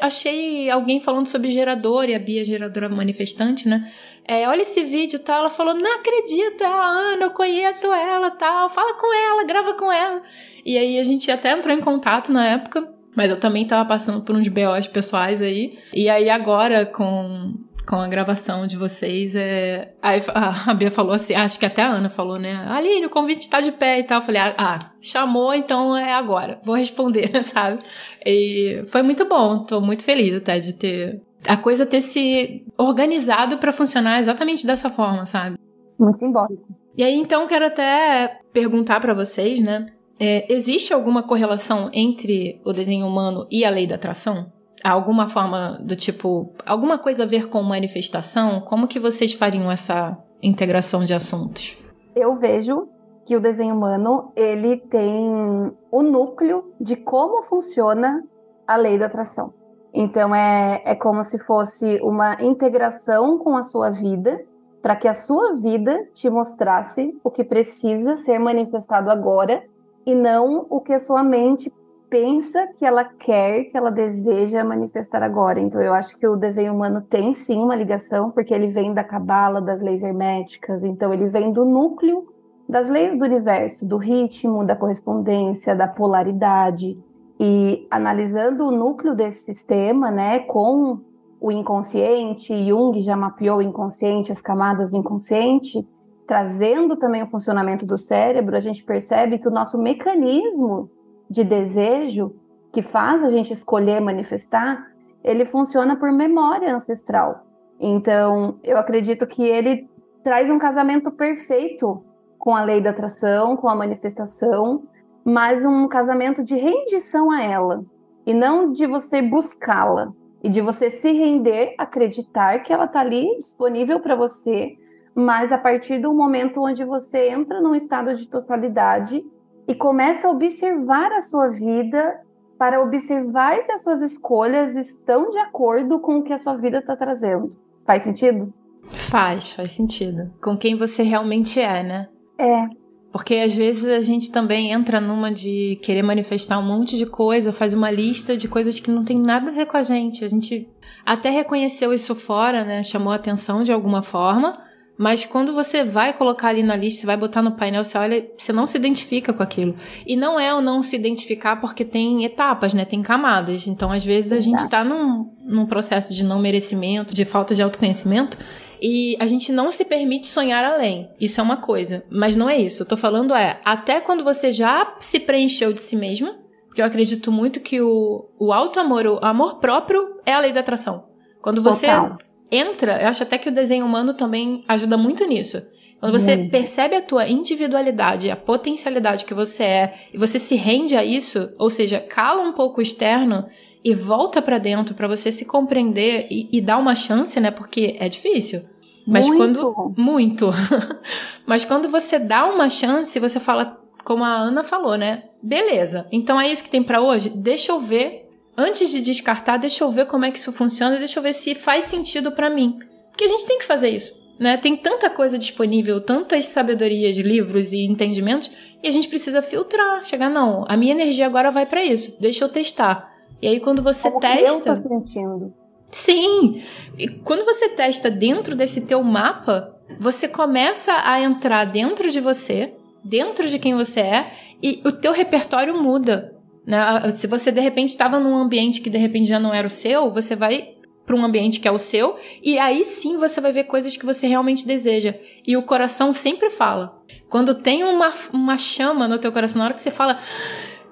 [0.00, 3.90] achei alguém falando sobre gerador, e a Bia geradora manifestante, né?
[4.24, 5.40] É, olha esse vídeo tal.
[5.40, 9.90] Ela falou, não acredita, a Ana, eu conheço ela tal, fala com ela, grava com
[9.90, 10.22] ela.
[10.64, 12.94] E aí a gente até entrou em contato na época.
[13.16, 15.76] Mas eu também tava passando por uns BOs pessoais aí.
[15.92, 17.52] E aí agora, com,
[17.88, 19.94] com a gravação de vocês, é...
[20.02, 22.54] aí a Bia falou assim, acho que até a Ana falou, né?
[22.68, 24.18] Aline, o convite tá de pé e tal.
[24.18, 26.60] Eu falei, ah, ah, chamou, então é agora.
[26.62, 27.78] Vou responder, sabe?
[28.26, 29.64] E foi muito bom.
[29.64, 31.22] Tô muito feliz até de ter...
[31.46, 35.56] A coisa ter se organizado para funcionar exatamente dessa forma, sabe?
[35.98, 36.66] Muito simbólico.
[36.94, 39.86] E aí, então, quero até perguntar para vocês, né?
[40.20, 44.52] É, existe alguma correlação entre o desenho humano e a lei da atração?
[44.88, 48.60] Alguma forma do tipo, alguma coisa a ver com manifestação?
[48.62, 51.76] Como que vocês fariam essa integração de assuntos?
[52.16, 52.88] Eu vejo
[53.26, 58.24] que o desenho humano ele tem o núcleo de como funciona
[58.66, 59.52] a lei da atração.
[59.92, 64.42] Então é, é como se fosse uma integração com a sua vida
[64.80, 69.62] para que a sua vida te mostrasse o que precisa ser manifestado agora
[70.06, 71.70] e não o que a sua mente
[72.10, 75.60] pensa que ela quer, que ela deseja manifestar agora.
[75.60, 79.04] Então eu acho que o desenho humano tem sim uma ligação, porque ele vem da
[79.04, 82.26] cabala, das leis herméticas, então ele vem do núcleo
[82.68, 86.98] das leis do universo, do ritmo, da correspondência, da polaridade.
[87.40, 91.00] E analisando o núcleo desse sistema, né, com
[91.40, 95.86] o inconsciente, Jung já mapeou o inconsciente, as camadas do inconsciente,
[96.26, 100.90] trazendo também o funcionamento do cérebro, a gente percebe que o nosso mecanismo
[101.28, 102.34] de desejo,
[102.72, 104.90] que faz a gente escolher manifestar,
[105.22, 107.46] ele funciona por memória ancestral.
[107.80, 109.88] Então, eu acredito que ele
[110.22, 112.02] traz um casamento perfeito
[112.38, 114.82] com a lei da atração, com a manifestação,
[115.24, 117.84] mas um casamento de rendição a ela,
[118.26, 120.12] e não de você buscá-la,
[120.42, 124.76] e de você se render, acreditar que ela está ali disponível para você
[125.18, 129.20] mas a partir do momento onde você entra num estado de totalidade
[129.68, 132.18] e começa a observar a sua vida
[132.58, 136.78] para observar se as suas escolhas estão de acordo com o que a sua vida
[136.78, 137.54] está trazendo.
[137.86, 138.52] Faz sentido?
[138.86, 140.32] Faz, faz sentido.
[140.42, 142.08] Com quem você realmente é, né?
[142.38, 142.66] É.
[143.12, 147.52] Porque às vezes a gente também entra numa de querer manifestar um monte de coisa,
[147.52, 150.24] faz uma lista de coisas que não tem nada a ver com a gente.
[150.24, 150.68] A gente
[151.04, 152.82] até reconheceu isso fora, né?
[152.82, 154.58] Chamou atenção de alguma forma.
[154.98, 158.28] Mas quando você vai colocar ali na lista, você vai botar no painel, você olha,
[158.36, 159.76] você não se identifica com aquilo.
[160.04, 162.84] E não é o não se identificar porque tem etapas, né?
[162.84, 163.68] Tem camadas.
[163.68, 167.62] Então, às vezes, a gente tá num, num processo de não merecimento, de falta de
[167.62, 168.36] autoconhecimento,
[168.82, 171.08] e a gente não se permite sonhar além.
[171.20, 172.02] Isso é uma coisa.
[172.10, 172.82] Mas não é isso.
[172.82, 176.34] Eu tô falando é, até quando você já se preencheu de si mesma,
[176.66, 180.58] porque eu acredito muito que o, o auto-amor, o amor próprio é a lei da
[180.58, 181.04] atração.
[181.40, 182.18] Quando você Total
[182.50, 185.62] entra, eu acho até que o desenho humano também ajuda muito nisso.
[186.00, 190.94] Quando você percebe a tua individualidade, a potencialidade que você é, e você se rende
[190.94, 193.46] a isso, ou seja, cala um pouco o externo
[193.84, 197.50] e volta para dentro para você se compreender e, e dar uma chance, né?
[197.50, 198.62] Porque é difícil.
[199.08, 199.38] Mas muito.
[199.38, 199.94] quando.
[199.96, 200.50] Muito.
[201.44, 205.24] Mas quando você dá uma chance, você fala, como a Ana falou, né?
[205.42, 206.06] Beleza.
[206.12, 207.30] Então é isso que tem para hoje?
[207.30, 208.27] Deixa eu ver
[208.58, 211.54] antes de descartar, deixa eu ver como é que isso funciona, deixa eu ver se
[211.54, 212.80] faz sentido para mim.
[213.10, 214.56] Porque a gente tem que fazer isso, né?
[214.56, 218.50] Tem tanta coisa disponível, tantas sabedorias, livros e entendimentos,
[218.82, 222.44] e a gente precisa filtrar, chegar não, a minha energia agora vai para isso, deixa
[222.44, 223.16] eu testar.
[223.40, 225.54] E aí quando você como testa, eu tô sentindo.
[225.90, 226.62] Sim.
[226.98, 232.74] E quando você testa dentro desse teu mapa, você começa a entrar dentro de você,
[233.02, 236.37] dentro de quem você é, e o teu repertório muda.
[236.68, 237.10] Né?
[237.12, 240.12] Se você de repente estava num ambiente que de repente já não era o seu,
[240.12, 240.74] você vai
[241.06, 244.04] para um ambiente que é o seu e aí sim você vai ver coisas que
[244.04, 245.14] você realmente deseja.
[245.46, 247.00] E o coração sempre fala.
[247.30, 250.18] Quando tem uma, uma chama no teu coração, na hora que você fala,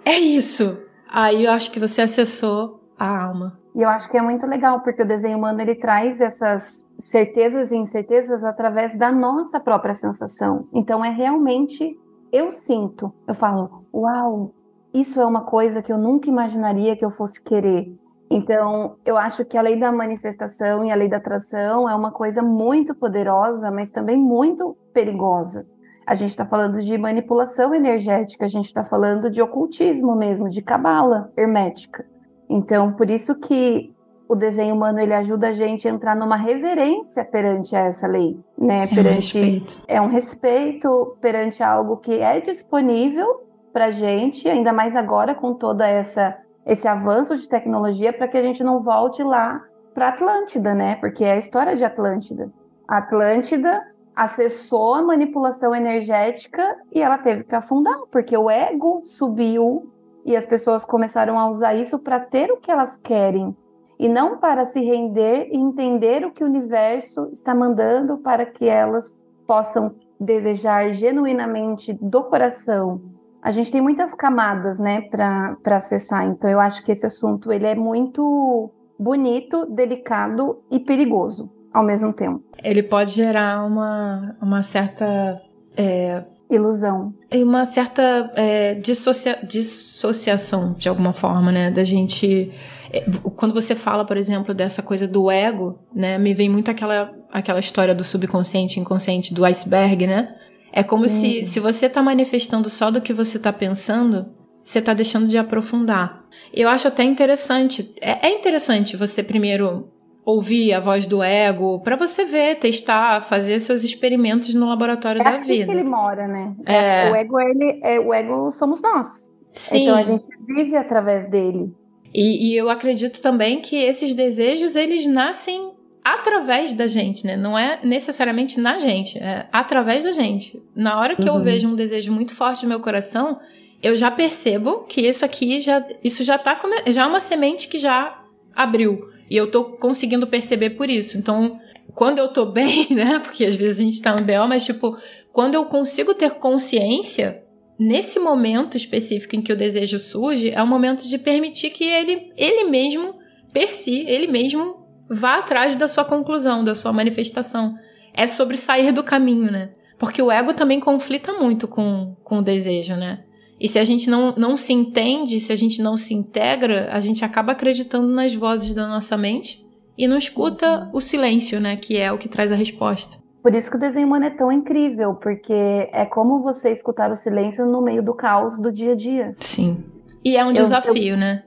[0.02, 3.60] é isso, aí eu acho que você acessou a alma.
[3.74, 7.70] E eu acho que é muito legal, porque o desenho humano ele traz essas certezas
[7.70, 10.66] e incertezas através da nossa própria sensação.
[10.72, 11.94] Então é realmente
[12.32, 13.12] eu sinto.
[13.28, 14.54] Eu falo, uau,
[15.00, 17.94] isso é uma coisa que eu nunca imaginaria que eu fosse querer.
[18.30, 22.10] Então, eu acho que a lei da manifestação e a lei da atração é uma
[22.10, 25.66] coisa muito poderosa, mas também muito perigosa.
[26.06, 30.62] A gente está falando de manipulação energética, a gente está falando de ocultismo mesmo, de
[30.62, 32.04] cabala hermética.
[32.48, 33.92] Então, por isso que
[34.28, 38.84] o desenho humano ele ajuda a gente a entrar numa reverência perante essa lei, né?
[38.84, 39.76] É perante um respeito.
[39.86, 45.52] é um respeito perante algo que é disponível para a gente, ainda mais agora com
[45.52, 49.62] toda essa esse avanço de tecnologia, para que a gente não volte lá
[49.92, 50.96] para Atlântida, né?
[50.96, 52.50] Porque é a história de Atlântida.
[52.88, 53.86] Atlântida
[54.16, 59.92] acessou a manipulação energética e ela teve que afundar, porque o ego subiu
[60.24, 63.54] e as pessoas começaram a usar isso para ter o que elas querem
[63.98, 68.66] e não para se render e entender o que o universo está mandando para que
[68.66, 73.15] elas possam desejar genuinamente do coração
[73.46, 76.26] a gente tem muitas camadas, né, para acessar.
[76.26, 82.12] Então, eu acho que esse assunto ele é muito bonito, delicado e perigoso ao mesmo
[82.12, 82.42] tempo.
[82.60, 85.40] Ele pode gerar uma, uma certa
[85.76, 92.52] é, ilusão e uma certa é, dissocia, dissociação de alguma forma, né, da gente
[92.92, 93.04] é,
[93.36, 97.60] quando você fala, por exemplo, dessa coisa do ego, né, me vem muito aquela aquela
[97.60, 100.34] história do subconsciente, inconsciente, do iceberg, né?
[100.72, 104.26] É como se, se você está manifestando só do que você está pensando,
[104.64, 106.24] você está deixando de aprofundar.
[106.52, 107.94] Eu acho até interessante.
[108.00, 109.88] É, é interessante você primeiro
[110.24, 115.24] ouvir a voz do ego para você ver, testar, fazer seus experimentos no laboratório é
[115.24, 115.66] da aqui vida.
[115.66, 116.52] que ele mora, né?
[116.66, 117.10] É.
[117.12, 119.32] O ego ele, é, o ego somos nós.
[119.52, 119.84] Sim.
[119.84, 121.72] Então a gente vive através dele.
[122.12, 125.75] E, e eu acredito também que esses desejos eles nascem
[126.14, 127.36] através da gente, né?
[127.36, 130.62] Não é necessariamente na gente, é através da gente.
[130.72, 131.36] Na hora que uhum.
[131.36, 133.40] eu vejo um desejo muito forte no meu coração,
[133.82, 137.76] eu já percebo que isso aqui já isso já tá já é uma semente que
[137.76, 138.22] já
[138.54, 141.18] abriu e eu tô conseguindo perceber por isso.
[141.18, 141.58] Então,
[141.92, 143.18] quando eu tô bem, né?
[143.18, 144.96] Porque às vezes a gente tá no BO, mas tipo,
[145.32, 147.42] quando eu consigo ter consciência
[147.76, 152.32] nesse momento específico em que o desejo surge, é o momento de permitir que ele
[152.36, 153.16] ele mesmo
[153.52, 154.75] per si, ele mesmo
[155.08, 157.74] Vá atrás da sua conclusão, da sua manifestação.
[158.12, 159.70] É sobre sair do caminho, né?
[159.98, 163.20] Porque o ego também conflita muito com, com o desejo, né?
[163.58, 167.00] E se a gente não, não se entende, se a gente não se integra, a
[167.00, 169.64] gente acaba acreditando nas vozes da nossa mente
[169.96, 171.76] e não escuta o silêncio, né?
[171.76, 173.16] Que é o que traz a resposta.
[173.42, 177.16] Por isso que o desenho humano é tão incrível, porque é como você escutar o
[177.16, 179.36] silêncio no meio do caos do dia a dia.
[179.40, 179.84] Sim.
[180.24, 181.16] E é um eu, desafio, eu...
[181.16, 181.44] né?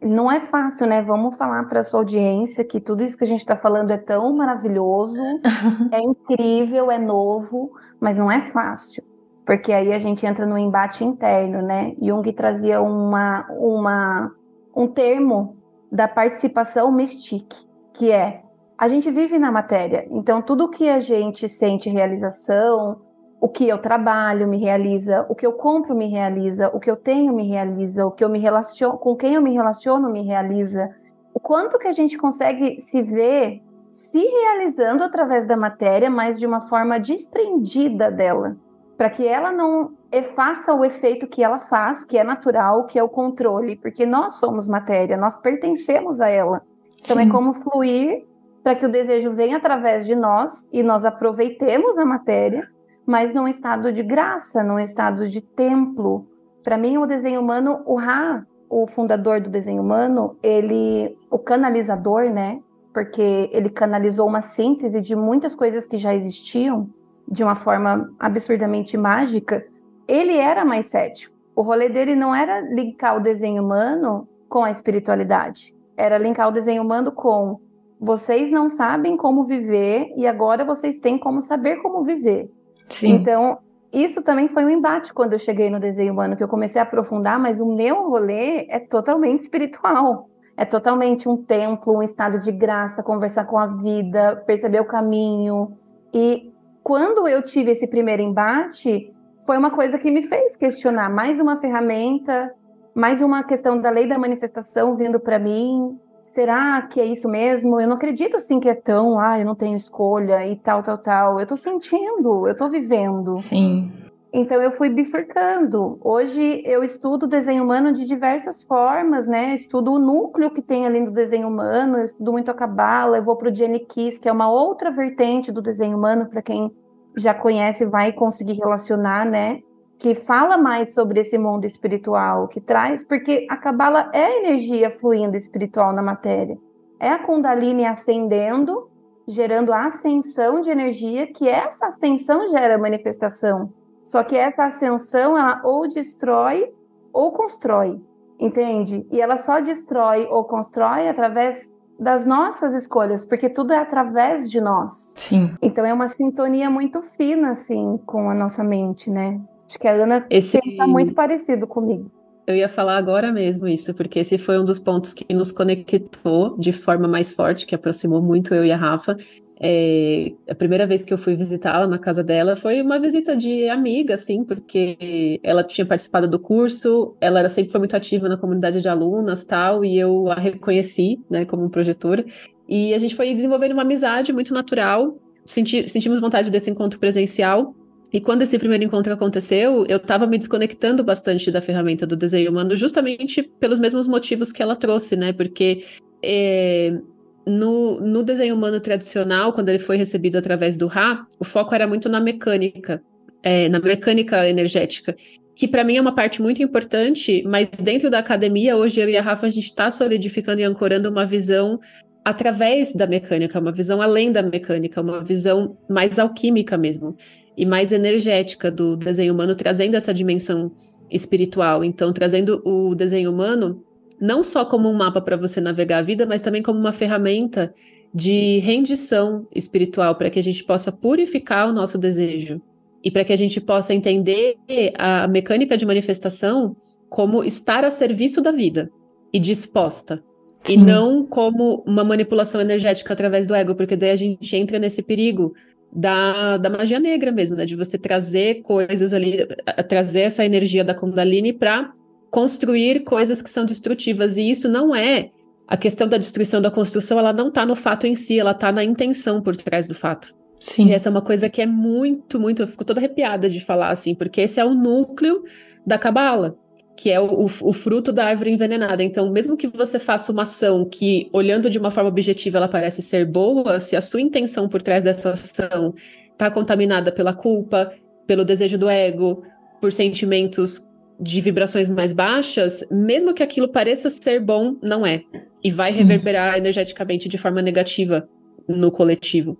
[0.00, 1.02] Não é fácil, né?
[1.02, 4.34] Vamos falar para sua audiência que tudo isso que a gente está falando é tão
[4.36, 5.20] maravilhoso,
[5.90, 9.02] é incrível, é novo, mas não é fácil,
[9.46, 11.94] porque aí a gente entra no embate interno, né?
[12.00, 14.32] Jung trazia uma, uma,
[14.76, 15.56] um termo
[15.90, 18.42] da participação mystique, que é
[18.76, 23.00] a gente vive na matéria, então tudo que a gente sente realização,
[23.44, 26.96] o que eu trabalho me realiza, o que eu compro me realiza, o que eu
[26.96, 30.88] tenho me realiza, o que eu me relaciono, com quem eu me relaciono me realiza.
[31.34, 33.60] O quanto que a gente consegue se ver
[33.92, 38.56] se realizando através da matéria, mas de uma forma desprendida dela,
[38.96, 39.92] para que ela não
[40.34, 44.36] faça o efeito que ela faz, que é natural, que é o controle, porque nós
[44.36, 46.62] somos matéria, nós pertencemos a ela.
[46.98, 47.28] Então é Sim.
[47.28, 48.22] é como fluir
[48.62, 52.72] para que o desejo venha através de nós e nós aproveitemos a matéria
[53.06, 56.26] mas num estado de graça, num estado de templo.
[56.62, 62.30] Para mim, o desenho humano, o Ra, o fundador do desenho humano, ele, o canalizador,
[62.30, 62.60] né?
[62.92, 66.88] Porque ele canalizou uma síntese de muitas coisas que já existiam
[67.28, 69.66] de uma forma absurdamente mágica.
[70.06, 71.34] Ele era mais cético.
[71.56, 76.52] O rolê dele não era linkar o desenho humano com a espiritualidade, era linkar o
[76.52, 77.60] desenho humano com
[78.00, 82.50] vocês não sabem como viver e agora vocês têm como saber como viver.
[82.88, 83.12] Sim.
[83.12, 83.58] Então,
[83.92, 86.84] isso também foi um embate quando eu cheguei no desenho humano, que eu comecei a
[86.84, 90.28] aprofundar, mas o meu rolê é totalmente espiritual.
[90.56, 95.76] É totalmente um templo, um estado de graça, conversar com a vida, perceber o caminho.
[96.12, 99.12] E quando eu tive esse primeiro embate,
[99.44, 102.52] foi uma coisa que me fez questionar mais uma ferramenta,
[102.94, 107.80] mais uma questão da lei da manifestação vindo para mim, será que é isso mesmo?
[107.80, 110.98] Eu não acredito assim que é tão, ah, eu não tenho escolha e tal, tal,
[110.98, 111.40] tal.
[111.40, 113.36] Eu tô sentindo, eu tô vivendo.
[113.36, 113.92] Sim.
[114.32, 115.96] Então eu fui bifurcando.
[116.02, 119.54] Hoje eu estudo desenho humano de diversas formas, né?
[119.54, 123.22] Estudo o núcleo que tem ali no desenho humano, eu estudo muito a cabala, eu
[123.22, 126.74] vou pro Jenny Kiss, que é uma outra vertente do desenho humano para quem
[127.16, 129.60] já conhece vai conseguir relacionar, né?
[129.98, 135.36] Que fala mais sobre esse mundo espiritual, que traz, porque a Cabala é energia fluindo
[135.36, 136.58] espiritual na matéria.
[136.98, 138.88] É a Kundalini ascendendo,
[139.26, 143.72] gerando a ascensão de energia, que essa ascensão gera manifestação.
[144.04, 146.70] Só que essa ascensão, ela ou destrói
[147.12, 148.00] ou constrói,
[148.38, 149.06] entende?
[149.10, 154.60] E ela só destrói ou constrói através das nossas escolhas, porque tudo é através de
[154.60, 155.14] nós.
[155.16, 155.54] Sim.
[155.62, 159.40] Então é uma sintonia muito fina, assim, com a nossa mente, né?
[159.66, 160.58] Acho que a Ana esse...
[160.58, 162.10] está muito parecido comigo.
[162.46, 166.58] Eu ia falar agora mesmo isso, porque esse foi um dos pontos que nos conectou
[166.58, 169.16] de forma mais forte, que aproximou muito eu e a Rafa.
[169.58, 173.68] É, a primeira vez que eu fui visitá-la na casa dela foi uma visita de
[173.68, 178.36] amiga, assim, porque ela tinha participado do curso, ela era, sempre foi muito ativa na
[178.36, 182.24] comunidade de alunas tal, e eu a reconheci, né, como projetora.
[182.68, 187.74] E a gente foi desenvolvendo uma amizade muito natural, senti, sentimos vontade desse encontro presencial,
[188.14, 192.48] e quando esse primeiro encontro aconteceu, eu estava me desconectando bastante da ferramenta do desenho
[192.48, 195.32] humano, justamente pelos mesmos motivos que ela trouxe, né?
[195.32, 195.84] Porque
[196.22, 196.96] é,
[197.44, 201.88] no, no desenho humano tradicional, quando ele foi recebido através do Ra, o foco era
[201.88, 203.02] muito na mecânica,
[203.42, 205.16] é, na mecânica energética
[205.56, 209.16] que para mim é uma parte muito importante, mas dentro da academia, hoje eu e
[209.16, 211.78] a Rafa, a gente está solidificando e ancorando uma visão
[212.24, 217.16] através da mecânica, uma visão além da mecânica, uma visão mais alquímica mesmo
[217.56, 220.72] e mais energética do desenho humano, trazendo essa dimensão
[221.10, 221.84] espiritual.
[221.84, 223.82] Então, trazendo o desenho humano
[224.20, 227.74] não só como um mapa para você navegar a vida, mas também como uma ferramenta
[228.14, 232.60] de rendição espiritual para que a gente possa purificar o nosso desejo
[233.02, 234.56] e para que a gente possa entender
[234.96, 236.76] a mecânica de manifestação
[237.08, 238.90] como estar a serviço da vida
[239.32, 240.22] e disposta.
[240.62, 240.74] Sim.
[240.74, 245.02] E não como uma manipulação energética através do ego, porque daí a gente entra nesse
[245.02, 245.52] perigo
[245.94, 247.64] da, da magia negra mesmo, né?
[247.64, 249.46] De você trazer coisas ali,
[249.88, 251.92] trazer essa energia da Kundalini para
[252.30, 254.36] construir coisas que são destrutivas.
[254.36, 255.30] E isso não é
[255.68, 258.70] a questão da destruição da construção, ela não está no fato em si, ela está
[258.70, 260.34] na intenção por trás do fato.
[260.58, 260.88] Sim.
[260.88, 262.62] E essa é uma coisa que é muito, muito.
[262.62, 265.42] Eu fico toda arrepiada de falar assim, porque esse é o núcleo
[265.86, 266.56] da cabala
[266.96, 269.02] que é o, o, fruto da árvore envenenada.
[269.02, 273.02] Então, mesmo que você faça uma ação que, olhando de uma forma objetiva, ela parece
[273.02, 275.94] ser boa, se a sua intenção por trás dessa ação
[276.32, 277.92] está contaminada pela culpa,
[278.26, 279.42] pelo desejo do ego,
[279.80, 280.88] por sentimentos
[281.20, 285.22] de vibrações mais baixas, mesmo que aquilo pareça ser bom, não é.
[285.62, 286.00] E vai Sim.
[286.00, 288.28] reverberar energeticamente de forma negativa
[288.68, 289.58] no coletivo.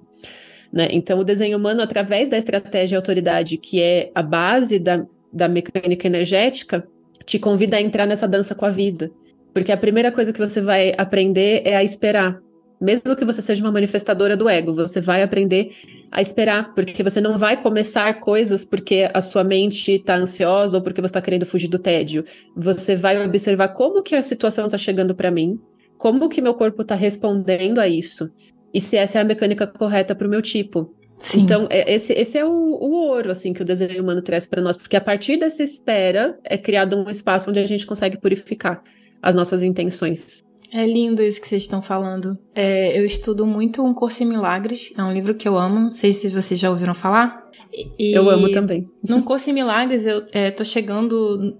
[0.73, 0.89] Né?
[0.91, 5.49] Então, o desenho humano, através da estratégia e autoridade, que é a base da, da
[5.49, 6.87] mecânica energética,
[7.25, 9.11] te convida a entrar nessa dança com a vida.
[9.53, 12.41] Porque a primeira coisa que você vai aprender é a esperar.
[12.81, 15.71] Mesmo que você seja uma manifestadora do ego, você vai aprender
[16.11, 20.83] a esperar, porque você não vai começar coisas porque a sua mente está ansiosa ou
[20.83, 22.25] porque você está querendo fugir do tédio.
[22.57, 25.59] Você vai observar como que a situação está chegando para mim,
[25.97, 28.31] como que meu corpo está respondendo a isso
[28.75, 30.93] e se essa é a mecânica correta para o meu tipo.
[31.19, 31.41] Sim.
[31.43, 34.61] Então, é, esse, esse é o, o, ouro, assim, que o desenho humano traz para
[34.61, 38.83] nós, porque a partir dessa espera é criado um espaço onde a gente consegue purificar
[39.23, 40.43] as nossas intenções.
[40.73, 42.37] É lindo isso que vocês estão falando.
[42.55, 45.91] É, eu estudo muito Um Curso em Milagres, é um livro que eu amo, não
[45.91, 47.45] sei se vocês já ouviram falar.
[47.99, 48.85] E, eu amo também.
[49.09, 51.57] Num Curso em Milagres, eu é, tô chegando.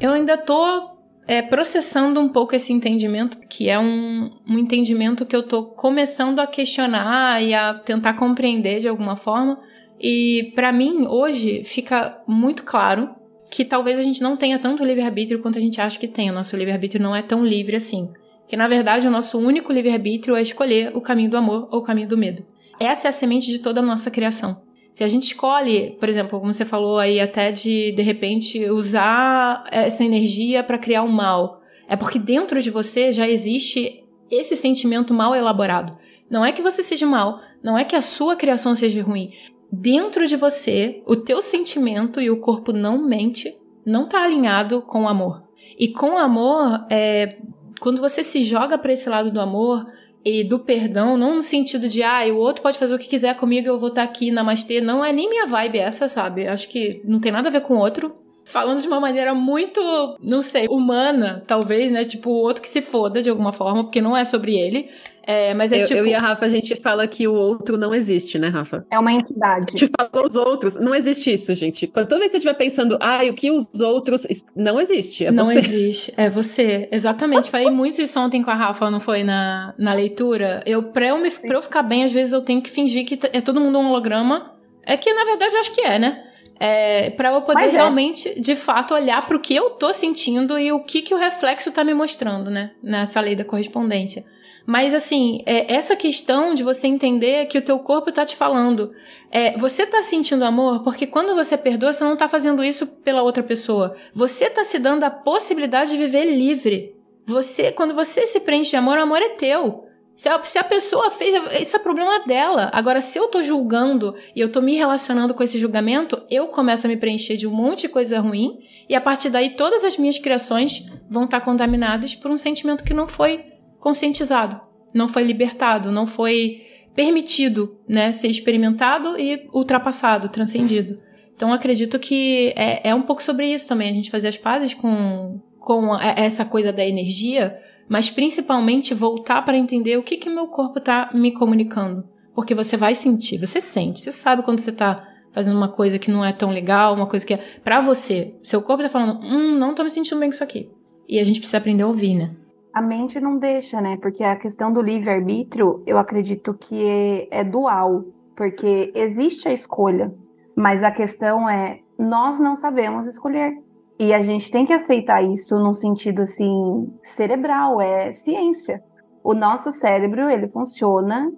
[0.00, 0.95] Eu ainda tô
[1.26, 6.38] é, processando um pouco esse entendimento, que é um, um entendimento que eu tô começando
[6.38, 9.58] a questionar e a tentar compreender de alguma forma.
[10.00, 13.10] E para mim, hoje, fica muito claro
[13.50, 16.30] que talvez a gente não tenha tanto livre-arbítrio quanto a gente acha que tem.
[16.30, 18.08] O nosso livre-arbítrio não é tão livre assim.
[18.46, 21.82] Que na verdade o nosso único livre-arbítrio é escolher o caminho do amor ou o
[21.82, 22.44] caminho do medo.
[22.78, 24.65] Essa é a semente de toda a nossa criação.
[24.96, 29.62] Se a gente escolhe, por exemplo, como você falou aí, até de de repente usar
[29.70, 34.56] essa energia para criar o um mal, é porque dentro de você já existe esse
[34.56, 35.98] sentimento mal elaborado.
[36.30, 39.32] Não é que você seja mal, não é que a sua criação seja ruim.
[39.70, 45.02] Dentro de você, o teu sentimento e o corpo não mente, não está alinhado com
[45.02, 45.42] o amor.
[45.78, 47.36] E com o amor, é,
[47.80, 49.84] quando você se joga para esse lado do amor,
[50.26, 53.36] e do perdão, não no sentido de, ah, o outro pode fazer o que quiser
[53.36, 54.80] comigo, eu vou estar tá aqui, namastê.
[54.80, 56.48] Não é nem minha vibe essa, sabe?
[56.48, 58.12] Acho que não tem nada a ver com o outro.
[58.46, 59.80] Falando de uma maneira muito,
[60.20, 62.04] não sei, humana, talvez, né?
[62.04, 64.88] Tipo, o outro que se foda de alguma forma, porque não é sobre ele.
[65.26, 65.98] É, mas é eu, tipo...
[65.98, 68.86] eu e a Rafa, a gente fala que o outro não existe, né, Rafa?
[68.88, 69.66] É uma entidade.
[69.66, 70.76] A gente fala os outros.
[70.76, 71.88] Não existe isso, gente.
[71.88, 74.24] Quando toda vez que você estiver pensando, ah, o que os outros.
[74.54, 75.26] Não existe.
[75.26, 75.58] É não você.
[75.58, 76.14] existe.
[76.16, 76.88] É você.
[76.92, 77.50] Exatamente.
[77.50, 79.24] Falei muito isso ontem com a Rafa, não foi?
[79.24, 80.62] Na, na leitura.
[80.64, 83.18] Eu, pra, eu me, pra eu ficar bem, às vezes eu tenho que fingir que
[83.32, 84.52] é todo mundo um holograma.
[84.84, 86.22] É que, na verdade, eu acho que é, né?
[86.58, 87.68] É, para eu poder é.
[87.68, 91.18] realmente, de fato, olhar para o que eu tô sentindo e o que, que o
[91.18, 92.72] reflexo tá me mostrando, né?
[92.82, 94.24] Nessa lei da correspondência.
[94.66, 98.92] Mas assim, é, essa questão de você entender que o teu corpo tá te falando.
[99.30, 103.22] É, você tá sentindo amor porque quando você perdoa, você não tá fazendo isso pela
[103.22, 103.94] outra pessoa.
[104.12, 106.96] Você tá se dando a possibilidade de viver livre.
[107.24, 109.85] Você, quando você se preenche de amor, o amor é teu.
[110.16, 112.70] Se a, se a, pessoa fez, isso é problema dela.
[112.72, 116.86] Agora, se eu tô julgando e eu tô me relacionando com esse julgamento, eu começo
[116.86, 118.58] a me preencher de um monte de coisa ruim
[118.88, 122.82] e a partir daí todas as minhas criações vão estar tá contaminadas por um sentimento
[122.82, 123.44] que não foi
[123.78, 124.58] conscientizado,
[124.94, 126.62] não foi libertado, não foi
[126.94, 130.98] permitido, né, ser experimentado e ultrapassado, transcendido.
[131.34, 134.72] Então acredito que é, é um pouco sobre isso também, a gente fazer as pazes
[134.72, 140.46] com, com essa coisa da energia, mas principalmente voltar para entender o que que meu
[140.48, 142.08] corpo está me comunicando.
[142.34, 146.10] Porque você vai sentir, você sente, você sabe quando você está fazendo uma coisa que
[146.10, 148.34] não é tão legal, uma coisa que é para você.
[148.42, 150.70] Seu corpo está falando, hum, não tô me sentindo bem com isso aqui.
[151.08, 152.34] E a gente precisa aprender a ouvir, né?
[152.76, 153.96] a mente não deixa, né?
[153.96, 158.04] Porque a questão do livre-arbítrio, eu acredito que é, é dual,
[158.36, 160.12] porque existe a escolha,
[160.54, 163.56] mas a questão é nós não sabemos escolher.
[163.98, 168.82] E a gente tem que aceitar isso num sentido assim cerebral, é ciência.
[169.24, 171.32] O nosso cérebro, ele funciona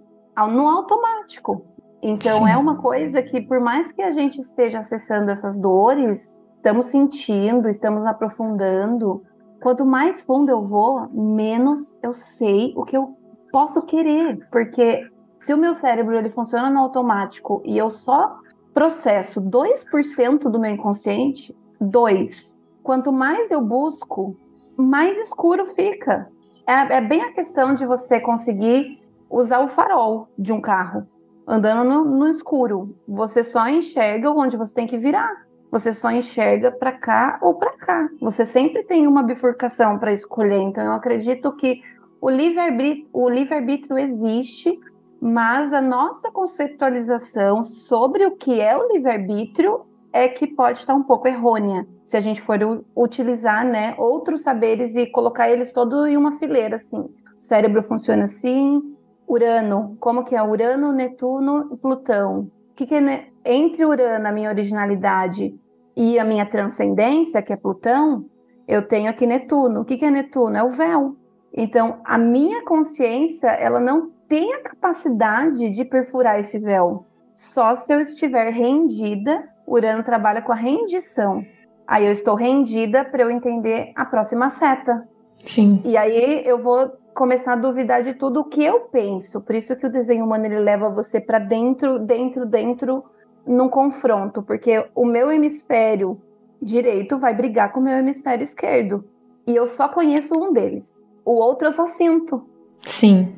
[0.50, 1.64] no automático.
[2.02, 2.50] Então Sim.
[2.50, 7.68] é uma coisa que por mais que a gente esteja acessando essas dores, estamos sentindo,
[7.68, 9.22] estamos aprofundando,
[9.60, 13.16] quanto mais fundo eu vou, menos eu sei o que eu
[13.50, 15.08] posso querer, porque
[15.40, 18.36] se o meu cérebro ele funciona no automático e eu só
[18.74, 22.58] processo 2% do meu inconsciente, 2.
[22.82, 24.36] Quanto mais eu busco,
[24.76, 26.30] mais escuro fica.
[26.66, 31.06] É, é, bem a questão de você conseguir usar o farol de um carro
[31.46, 32.94] andando no, no escuro.
[33.06, 37.72] Você só enxerga onde você tem que virar você só enxerga para cá ou para
[37.76, 38.08] cá.
[38.20, 40.60] Você sempre tem uma bifurcação para escolher.
[40.60, 41.82] Então, eu acredito que
[42.20, 44.78] o livre-arbítrio livre existe,
[45.20, 51.02] mas a nossa conceitualização sobre o que é o livre-arbítrio é que pode estar um
[51.02, 52.58] pouco errônea se a gente for
[52.96, 57.00] utilizar né, outros saberes e colocar eles todos em uma fileira assim.
[57.00, 58.82] O cérebro funciona assim,
[59.28, 62.50] Urano, como que é Urano, Netuno e Plutão?
[62.78, 65.58] que, que é entre Urano, a minha originalidade,
[65.96, 68.24] e a minha transcendência, que é Plutão,
[68.68, 69.80] eu tenho aqui Netuno.
[69.80, 70.56] O que, que é Netuno?
[70.56, 71.16] É o véu.
[71.52, 77.04] Então, a minha consciência, ela não tem a capacidade de perfurar esse véu.
[77.34, 79.42] Só se eu estiver rendida,
[79.72, 81.44] Urano trabalha com a rendição.
[81.86, 85.08] Aí eu estou rendida para eu entender a próxima seta.
[85.44, 85.80] Sim.
[85.84, 89.40] E aí eu vou começar a duvidar de tudo o que eu penso.
[89.40, 93.04] Por isso que o desenho humano ele leva você para dentro, dentro, dentro,
[93.46, 96.20] num confronto, porque o meu hemisfério
[96.60, 99.04] direito vai brigar com o meu hemisfério esquerdo.
[99.46, 101.02] E eu só conheço um deles.
[101.24, 102.46] O outro eu só sinto.
[102.82, 103.34] Sim.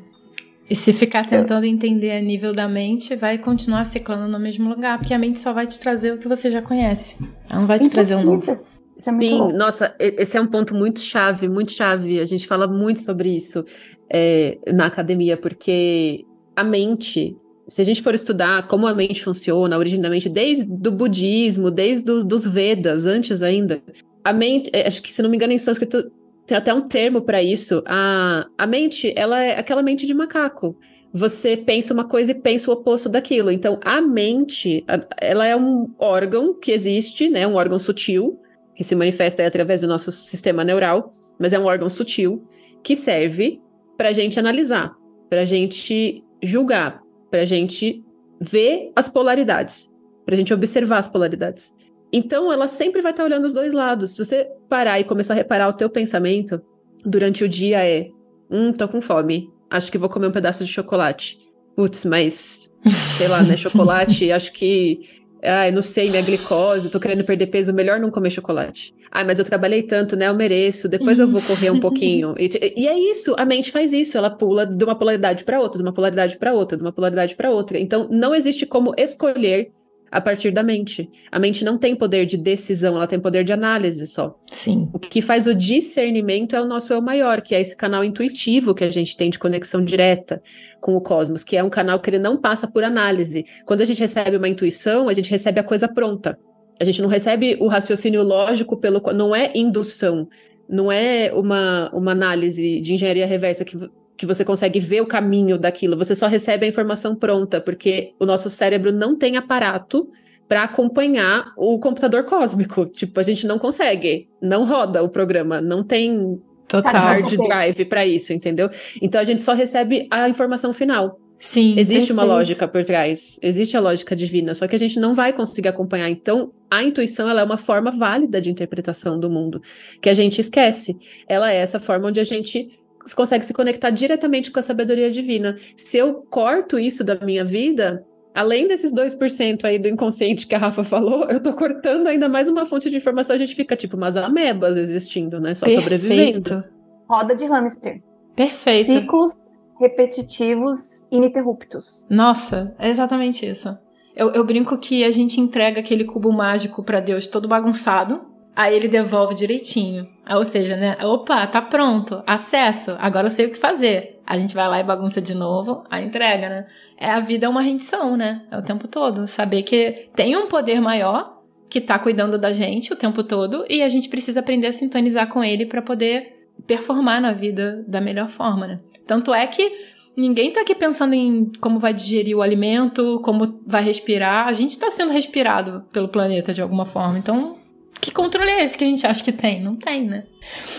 [0.70, 1.70] E se ficar tentando eu...
[1.70, 5.52] entender a nível da mente, vai continuar ciclando no mesmo lugar, porque a mente só
[5.52, 7.16] vai te trazer o que você já conhece.
[7.50, 8.16] Ela não vai te Impossível.
[8.16, 8.52] trazer um novo.
[8.52, 8.58] É
[8.94, 12.20] Sim, nossa, esse é um ponto muito chave, muito chave.
[12.20, 13.64] A gente fala muito sobre isso
[14.12, 19.74] é, na academia, porque a mente, se a gente for estudar como a mente funciona,
[19.74, 23.82] a origem da mente, desde o budismo, desde os dos Vedas, antes ainda,
[24.22, 26.12] a mente, é, acho que se não me engano em sânscrito
[26.50, 27.80] tem até um termo para isso.
[27.86, 30.76] A, a mente, ela é aquela mente de macaco.
[31.12, 33.52] Você pensa uma coisa e pensa o oposto daquilo.
[33.52, 34.84] Então, a mente,
[35.20, 38.38] ela é um órgão que existe, né, um órgão sutil,
[38.74, 42.44] que se manifesta através do nosso sistema neural, mas é um órgão sutil
[42.82, 43.60] que serve
[43.96, 44.92] para a gente analisar,
[45.28, 48.02] para a gente julgar, para a gente
[48.40, 49.88] ver as polaridades,
[50.24, 51.72] para a gente observar as polaridades.
[52.12, 54.12] Então, ela sempre vai estar tá olhando os dois lados.
[54.12, 56.60] Se você parar e começar a reparar o teu pensamento
[57.04, 58.08] durante o dia é,
[58.50, 61.38] hum, tô com fome, acho que vou comer um pedaço de chocolate.
[61.76, 62.70] Putz, mas
[63.16, 67.72] sei lá, né, chocolate, acho que Ai, não sei, minha glicose, tô querendo perder peso,
[67.72, 68.94] melhor não comer chocolate.
[69.10, 70.28] Ai, mas eu trabalhei tanto, né?
[70.28, 72.34] Eu mereço, depois eu vou correr um pouquinho.
[72.38, 75.78] E, e, é isso, a mente faz isso, ela pula de uma polaridade para outra,
[75.78, 77.78] de uma polaridade para outra, de uma polaridade para outra.
[77.78, 79.72] Então, não existe como escolher
[80.10, 81.08] a partir da mente.
[81.30, 84.36] A mente não tem poder de decisão, ela tem poder de análise só.
[84.46, 84.88] Sim.
[84.92, 88.74] O que faz o discernimento é o nosso eu maior, que é esse canal intuitivo
[88.74, 90.42] que a gente tem de conexão direta
[90.80, 93.44] com o cosmos, que é um canal que ele não passa por análise.
[93.64, 96.38] Quando a gente recebe uma intuição, a gente recebe a coisa pronta.
[96.80, 100.26] A gente não recebe o raciocínio lógico pelo não é indução,
[100.68, 103.76] não é uma, uma análise de engenharia reversa que,
[104.20, 108.26] que você consegue ver o caminho daquilo, você só recebe a informação pronta, porque o
[108.26, 110.10] nosso cérebro não tem aparato
[110.46, 112.84] para acompanhar o computador cósmico.
[112.84, 116.92] Tipo, a gente não consegue, não roda o programa, não tem Total.
[116.92, 118.68] hard drive para isso, entendeu?
[119.00, 121.18] Então a gente só recebe a informação final.
[121.38, 121.78] Sim.
[121.78, 122.12] Existe perfeito.
[122.12, 125.68] uma lógica por trás, existe a lógica divina, só que a gente não vai conseguir
[125.68, 126.10] acompanhar.
[126.10, 129.62] Então, a intuição ela é uma forma válida de interpretação do mundo,
[130.02, 130.94] que a gente esquece.
[131.26, 132.79] Ela é essa forma onde a gente
[133.14, 135.56] consegue se conectar diretamente com a sabedoria divina.
[135.76, 140.58] Se eu corto isso da minha vida, além desses 2% aí do inconsciente que a
[140.58, 143.96] Rafa falou, eu tô cortando ainda mais uma fonte de informação, a gente fica tipo
[143.96, 145.54] umas amebas existindo, né?
[145.54, 145.82] Só Perfeito.
[145.82, 146.64] sobrevivendo.
[147.08, 148.00] Roda de hamster.
[148.36, 148.92] Perfeito.
[148.92, 149.32] Ciclos
[149.80, 152.04] repetitivos ininterruptos.
[152.08, 153.68] Nossa, é exatamente isso.
[154.14, 158.20] Eu, eu brinco que a gente entrega aquele cubo mágico para Deus todo bagunçado,
[158.54, 160.08] aí ele devolve direitinho.
[160.28, 160.96] Ou seja, né?
[161.02, 164.20] Opa, tá pronto, acesso, agora eu sei o que fazer.
[164.26, 166.66] A gente vai lá e bagunça de novo, a entrega, né?
[166.96, 168.42] É a vida é uma rendição, né?
[168.50, 169.26] É o tempo todo.
[169.26, 173.82] Saber que tem um poder maior que tá cuidando da gente o tempo todo e
[173.82, 178.28] a gente precisa aprender a sintonizar com ele para poder performar na vida da melhor
[178.28, 178.80] forma, né?
[179.06, 179.72] Tanto é que
[180.16, 184.46] ninguém tá aqui pensando em como vai digerir o alimento, como vai respirar.
[184.46, 187.18] A gente tá sendo respirado pelo planeta de alguma forma.
[187.18, 187.56] Então,
[188.00, 189.62] que controle é esse que a gente acha que tem?
[189.62, 190.24] Não tem, né?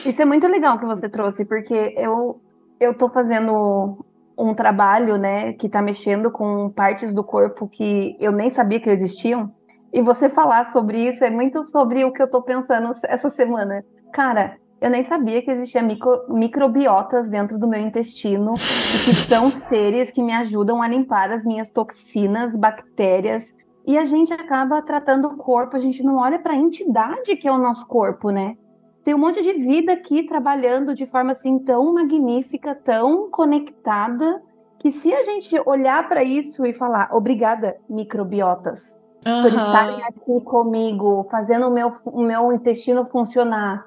[0.05, 2.41] Isso é muito legal que você trouxe, porque eu,
[2.79, 4.05] eu tô fazendo
[4.37, 8.89] um trabalho, né, que tá mexendo com partes do corpo que eu nem sabia que
[8.89, 9.51] existiam.
[9.93, 13.83] E você falar sobre isso é muito sobre o que eu tô pensando essa semana.
[14.11, 19.49] Cara, eu nem sabia que existia micro, microbiotas dentro do meu intestino e que são
[19.51, 23.53] seres que me ajudam a limpar as minhas toxinas, bactérias,
[23.85, 27.47] e a gente acaba tratando o corpo, a gente não olha para a entidade que
[27.47, 28.55] é o nosso corpo, né?
[29.03, 34.41] Tem um monte de vida aqui trabalhando de forma assim tão magnífica, tão conectada,
[34.77, 39.41] que se a gente olhar para isso e falar obrigada, microbiotas, uhum.
[39.41, 43.85] por estarem aqui comigo, fazendo o meu, o meu intestino funcionar.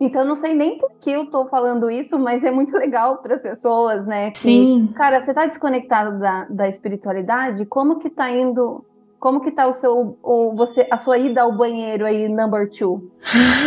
[0.00, 3.34] Então, não sei nem por que eu tô falando isso, mas é muito legal para
[3.34, 4.30] as pessoas, né?
[4.32, 4.92] Que, Sim.
[4.96, 7.64] Cara, você tá desconectado da, da espiritualidade?
[7.66, 8.84] Como que tá indo
[9.24, 13.10] como que tá o seu, o, você, a sua ida ao banheiro aí, number two?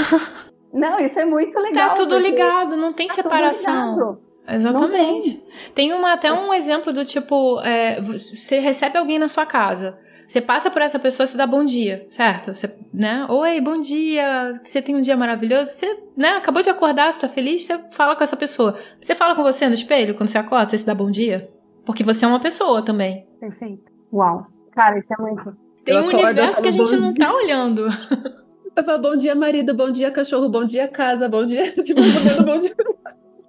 [0.72, 1.90] não, isso é muito legal.
[1.90, 4.20] Tá tudo ligado, não tem tá separação.
[4.48, 5.44] Exatamente.
[5.74, 9.98] Tem uma, até um exemplo do tipo, é, você recebe alguém na sua casa.
[10.28, 12.54] Você passa por essa pessoa, você dá bom dia, certo?
[12.54, 13.26] Você, né?
[13.28, 14.52] Oi, bom dia.
[14.64, 15.72] Você tem um dia maravilhoso.
[15.72, 16.34] Você, né?
[16.34, 18.78] Acabou de acordar, você tá feliz, você fala com essa pessoa.
[19.02, 21.50] Você fala com você no espelho quando você acorda, você se dá bom dia?
[21.84, 23.26] Porque você é uma pessoa também.
[23.40, 23.92] Perfeito.
[24.14, 24.56] Uau.
[24.78, 25.58] Cara, isso é muito.
[25.84, 27.88] Tem eu um acordo, universo que a gente não tá olhando.
[28.76, 31.74] Eu falo, bom dia, marido, bom dia, cachorro, bom dia, casa, bom dia.
[31.82, 32.00] Tipo,
[32.46, 32.76] bom dia.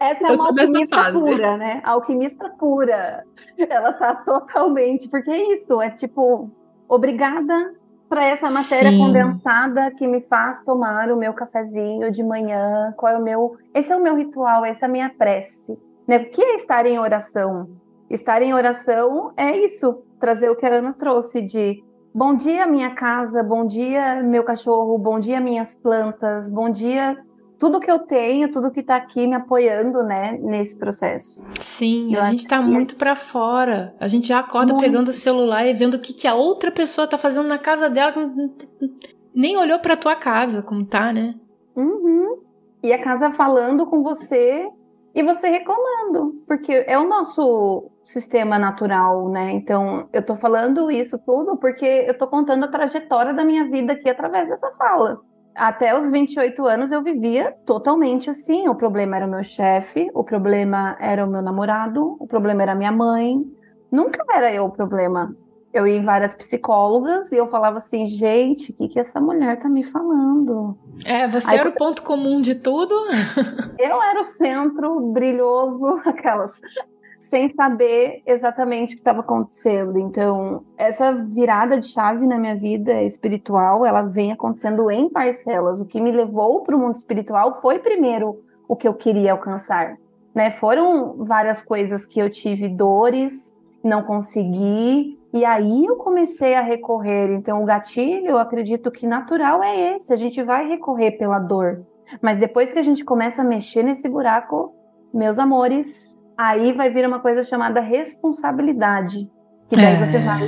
[0.01, 1.83] Essa é uma alquimista pura, né?
[1.85, 3.25] A alquimista pura.
[3.59, 5.07] Ela tá totalmente.
[5.11, 6.51] Porque é isso, é tipo,
[6.89, 7.75] obrigada
[8.09, 8.97] para essa matéria Sim.
[8.99, 12.95] condensada que me faz tomar o meu cafezinho de manhã.
[12.97, 13.55] Qual é o meu.
[13.75, 15.79] Esse é o meu ritual, essa é a minha prece.
[16.07, 16.17] Né?
[16.17, 17.69] O que é estar em oração?
[18.11, 21.83] Estar em oração é isso, trazer o que a Ana trouxe de
[22.15, 27.19] bom dia, minha casa, bom dia, meu cachorro, bom dia, minhas plantas, bom dia,
[27.59, 31.45] tudo que eu tenho, tudo que está aqui me apoiando, né, nesse processo.
[31.61, 33.95] Sim, eu a gente está muito para fora.
[34.01, 34.85] A gente já acorda muito.
[34.85, 37.91] pegando o celular e vendo o que, que a outra pessoa está fazendo na casa
[37.91, 38.15] dela,
[39.35, 41.35] nem olhou para tua casa como tá, né?
[41.77, 42.39] Uhum.
[42.83, 44.67] E a casa falando com você
[45.19, 49.51] e você reclamando, porque é o nosso sistema natural, né?
[49.51, 53.95] Então, eu tô falando isso tudo porque eu tô contando a trajetória da minha vida
[53.95, 55.19] aqui através dessa fala.
[55.57, 58.69] Até os 28 anos eu vivia totalmente assim.
[58.69, 62.77] O problema era o meu chefe, o problema era o meu namorado, o problema era
[62.77, 63.43] minha mãe.
[63.91, 65.35] Nunca era eu o problema
[65.73, 69.61] eu ia em várias psicólogas e eu falava assim, gente, o que, que essa mulher
[69.61, 70.77] tá me falando?
[71.05, 72.95] É, você Aí, era o ponto comum de tudo?
[73.79, 76.61] eu era o centro brilhoso, aquelas,
[77.19, 79.99] sem saber exatamente o que estava acontecendo.
[79.99, 85.81] Então, essa virada de chave na minha vida espiritual, ela vem acontecendo em parcelas.
[85.81, 89.97] O que me levou para o mundo espiritual foi primeiro o que eu queria alcançar.
[90.35, 90.51] Né?
[90.51, 97.31] Foram várias coisas que eu tive dores, não consegui, e aí eu comecei a recorrer.
[97.31, 100.13] Então, o gatilho, eu acredito que natural é esse.
[100.13, 101.85] A gente vai recorrer pela dor.
[102.23, 104.73] Mas depois que a gente começa a mexer nesse buraco,
[105.13, 109.29] meus amores, aí vai vir uma coisa chamada responsabilidade.
[109.69, 110.07] Que daí é...
[110.07, 110.41] você vai.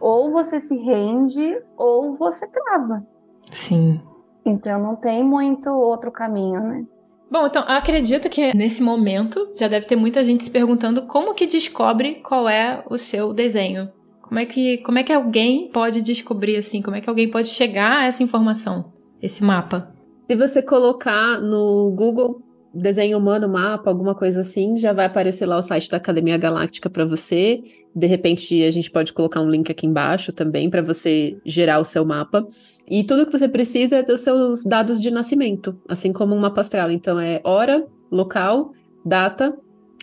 [0.00, 3.06] Ou você se rende, ou você trava.
[3.50, 4.00] Sim.
[4.44, 6.84] Então não tem muito outro caminho, né?
[7.30, 11.46] Bom, então acredito que nesse momento já deve ter muita gente se perguntando como que
[11.46, 13.90] descobre qual é o seu desenho.
[14.34, 16.82] Como é que, como é que alguém pode descobrir assim?
[16.82, 19.94] Como é que alguém pode chegar a essa informação, esse mapa?
[20.28, 22.42] Se você colocar no Google
[22.74, 26.90] desenho humano, mapa, alguma coisa assim, já vai aparecer lá o site da Academia Galáctica
[26.90, 27.62] para você.
[27.94, 31.84] De repente, a gente pode colocar um link aqui embaixo também para você gerar o
[31.84, 32.44] seu mapa.
[32.88, 36.60] E tudo que você precisa é dos seus dados de nascimento, assim como um mapa
[36.60, 36.90] astral.
[36.90, 38.72] Então é hora, local,
[39.06, 39.56] data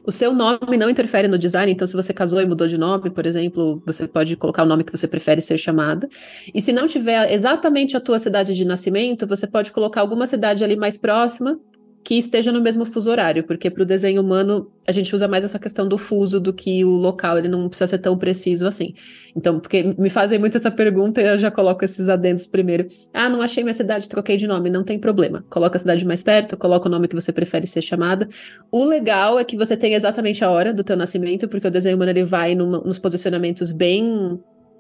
[0.04, 3.10] o seu nome não interfere no design, então se você casou e mudou de nome,
[3.10, 6.10] por exemplo, você pode colocar o nome que você prefere ser chamada.
[6.54, 10.64] E se não tiver exatamente a tua cidade de nascimento, você pode colocar alguma cidade
[10.64, 11.60] ali mais próxima
[12.04, 15.44] que esteja no mesmo fuso horário, porque para o desenho humano a gente usa mais
[15.44, 18.94] essa questão do fuso do que o local, ele não precisa ser tão preciso assim.
[19.36, 22.88] Então, porque me fazem muito essa pergunta e eu já coloco esses adendos primeiro.
[23.14, 25.46] Ah, não achei minha cidade, troquei de nome, não tem problema.
[25.50, 28.28] Coloca a cidade mais perto, coloca o nome que você prefere ser chamada.
[28.72, 31.96] O legal é que você tem exatamente a hora do teu nascimento, porque o desenho
[31.96, 34.40] humano ele vai numa, nos posicionamentos bem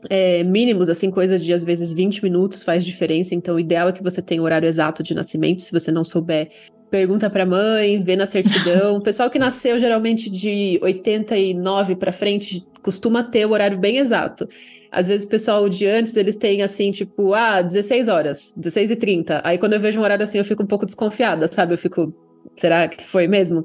[0.09, 3.35] é, mínimos, assim, coisa de às vezes 20 minutos faz diferença.
[3.35, 5.61] Então, o ideal é que você tenha o horário exato de nascimento.
[5.61, 6.49] Se você não souber,
[6.91, 8.97] pergunta para a mãe, vê na certidão.
[8.97, 14.47] O pessoal que nasceu geralmente de 89 para frente costuma ter o horário bem exato.
[14.91, 18.95] Às vezes o pessoal de antes, eles têm assim, tipo, ah, 16 horas, 16 e
[18.97, 19.41] 30.
[19.43, 21.73] Aí quando eu vejo um horário assim, eu fico um pouco desconfiada, sabe?
[21.73, 22.13] Eu fico,
[22.57, 23.63] será que foi mesmo?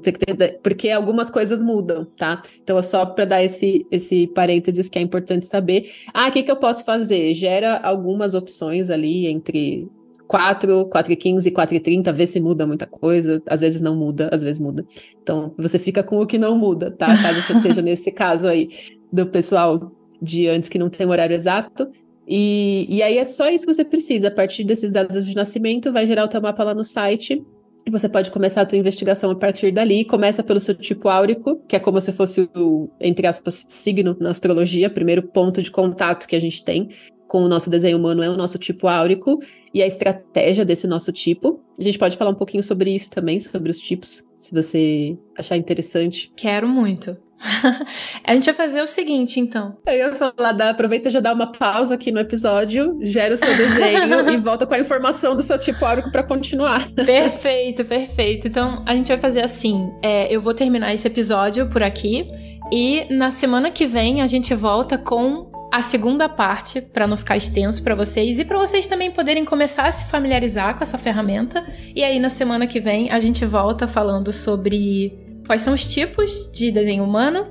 [0.63, 2.41] Porque algumas coisas mudam, tá?
[2.63, 5.91] Então é só para dar esse, esse parênteses que é importante saber.
[6.13, 7.33] Ah, o que, que eu posso fazer?
[7.33, 9.89] Gera algumas opções ali entre
[10.27, 13.41] 4, 4 e 15, 4 e 30, vê se muda muita coisa.
[13.47, 14.85] Às vezes não muda, às vezes muda.
[15.21, 17.07] Então, você fica com o que não muda, tá?
[17.21, 18.69] Caso você esteja nesse caso aí
[19.11, 21.87] do pessoal de antes que não tem horário exato.
[22.27, 24.27] E, e aí é só isso que você precisa.
[24.27, 27.41] A partir desses dados de nascimento, vai gerar o teu mapa lá no site.
[27.85, 30.03] E você pode começar a tua investigação a partir dali.
[30.03, 34.31] Começa pelo seu tipo áurico, que é como se fosse o, entre aspas, signo na
[34.31, 36.89] astrologia, primeiro ponto de contato que a gente tem
[37.27, 39.39] com o nosso desenho humano é o nosso tipo áurico
[39.73, 41.59] e a estratégia desse nosso tipo.
[41.77, 45.57] A gente pode falar um pouquinho sobre isso também, sobre os tipos, se você achar
[45.57, 46.31] interessante.
[46.35, 47.17] Quero muito.
[48.23, 49.77] a gente vai fazer o seguinte, então.
[49.85, 53.37] Eu ia falar, dá, aproveita e já dá uma pausa aqui no episódio, gera o
[53.37, 56.91] seu desenho e volta com a informação do seu tipo áurico para continuar.
[56.93, 58.47] perfeito, perfeito.
[58.47, 62.27] Então, a gente vai fazer assim, é, eu vou terminar esse episódio por aqui
[62.71, 67.35] e na semana que vem a gente volta com a segunda parte, para não ficar
[67.35, 71.65] extenso para vocês e para vocês também poderem começar a se familiarizar com essa ferramenta.
[71.95, 75.13] E aí na semana que vem a gente volta falando sobre
[75.45, 77.47] quais são os tipos de desenho humano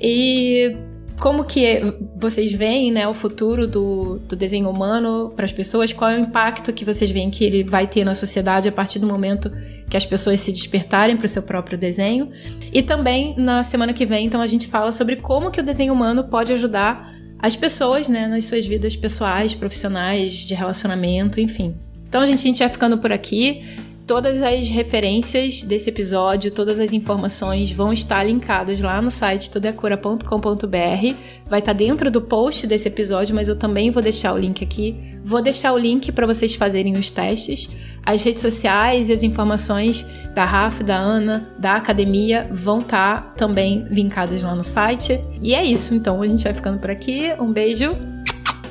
[0.00, 0.76] e
[1.18, 1.80] como que
[2.16, 6.20] vocês veem né, o futuro do, do desenho humano para as pessoas, qual é o
[6.20, 9.50] impacto que vocês veem que ele vai ter na sociedade a partir do momento
[9.88, 12.30] que as pessoas se despertarem para o seu próprio desenho.
[12.72, 15.92] E também na semana que vem, então a gente fala sobre como que o desenho
[15.92, 21.74] humano pode ajudar as pessoas, né, nas suas vidas pessoais, profissionais, de relacionamento, enfim.
[22.08, 23.64] Então, gente, a gente vai ficando por aqui.
[24.06, 31.16] Todas as referências desse episódio, todas as informações vão estar linkadas lá no site todecura.com.br.
[31.48, 34.94] Vai estar dentro do post desse episódio, mas eu também vou deixar o link aqui.
[35.24, 37.68] Vou deixar o link para vocês fazerem os testes.
[38.06, 43.84] As redes sociais e as informações da Rafa, da Ana, da academia vão estar também
[43.90, 45.20] linkadas lá no site.
[45.42, 47.32] E é isso, então a gente vai ficando por aqui.
[47.40, 47.90] Um beijo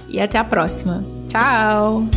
[0.07, 1.03] e até a próxima.
[1.27, 2.07] Tchau!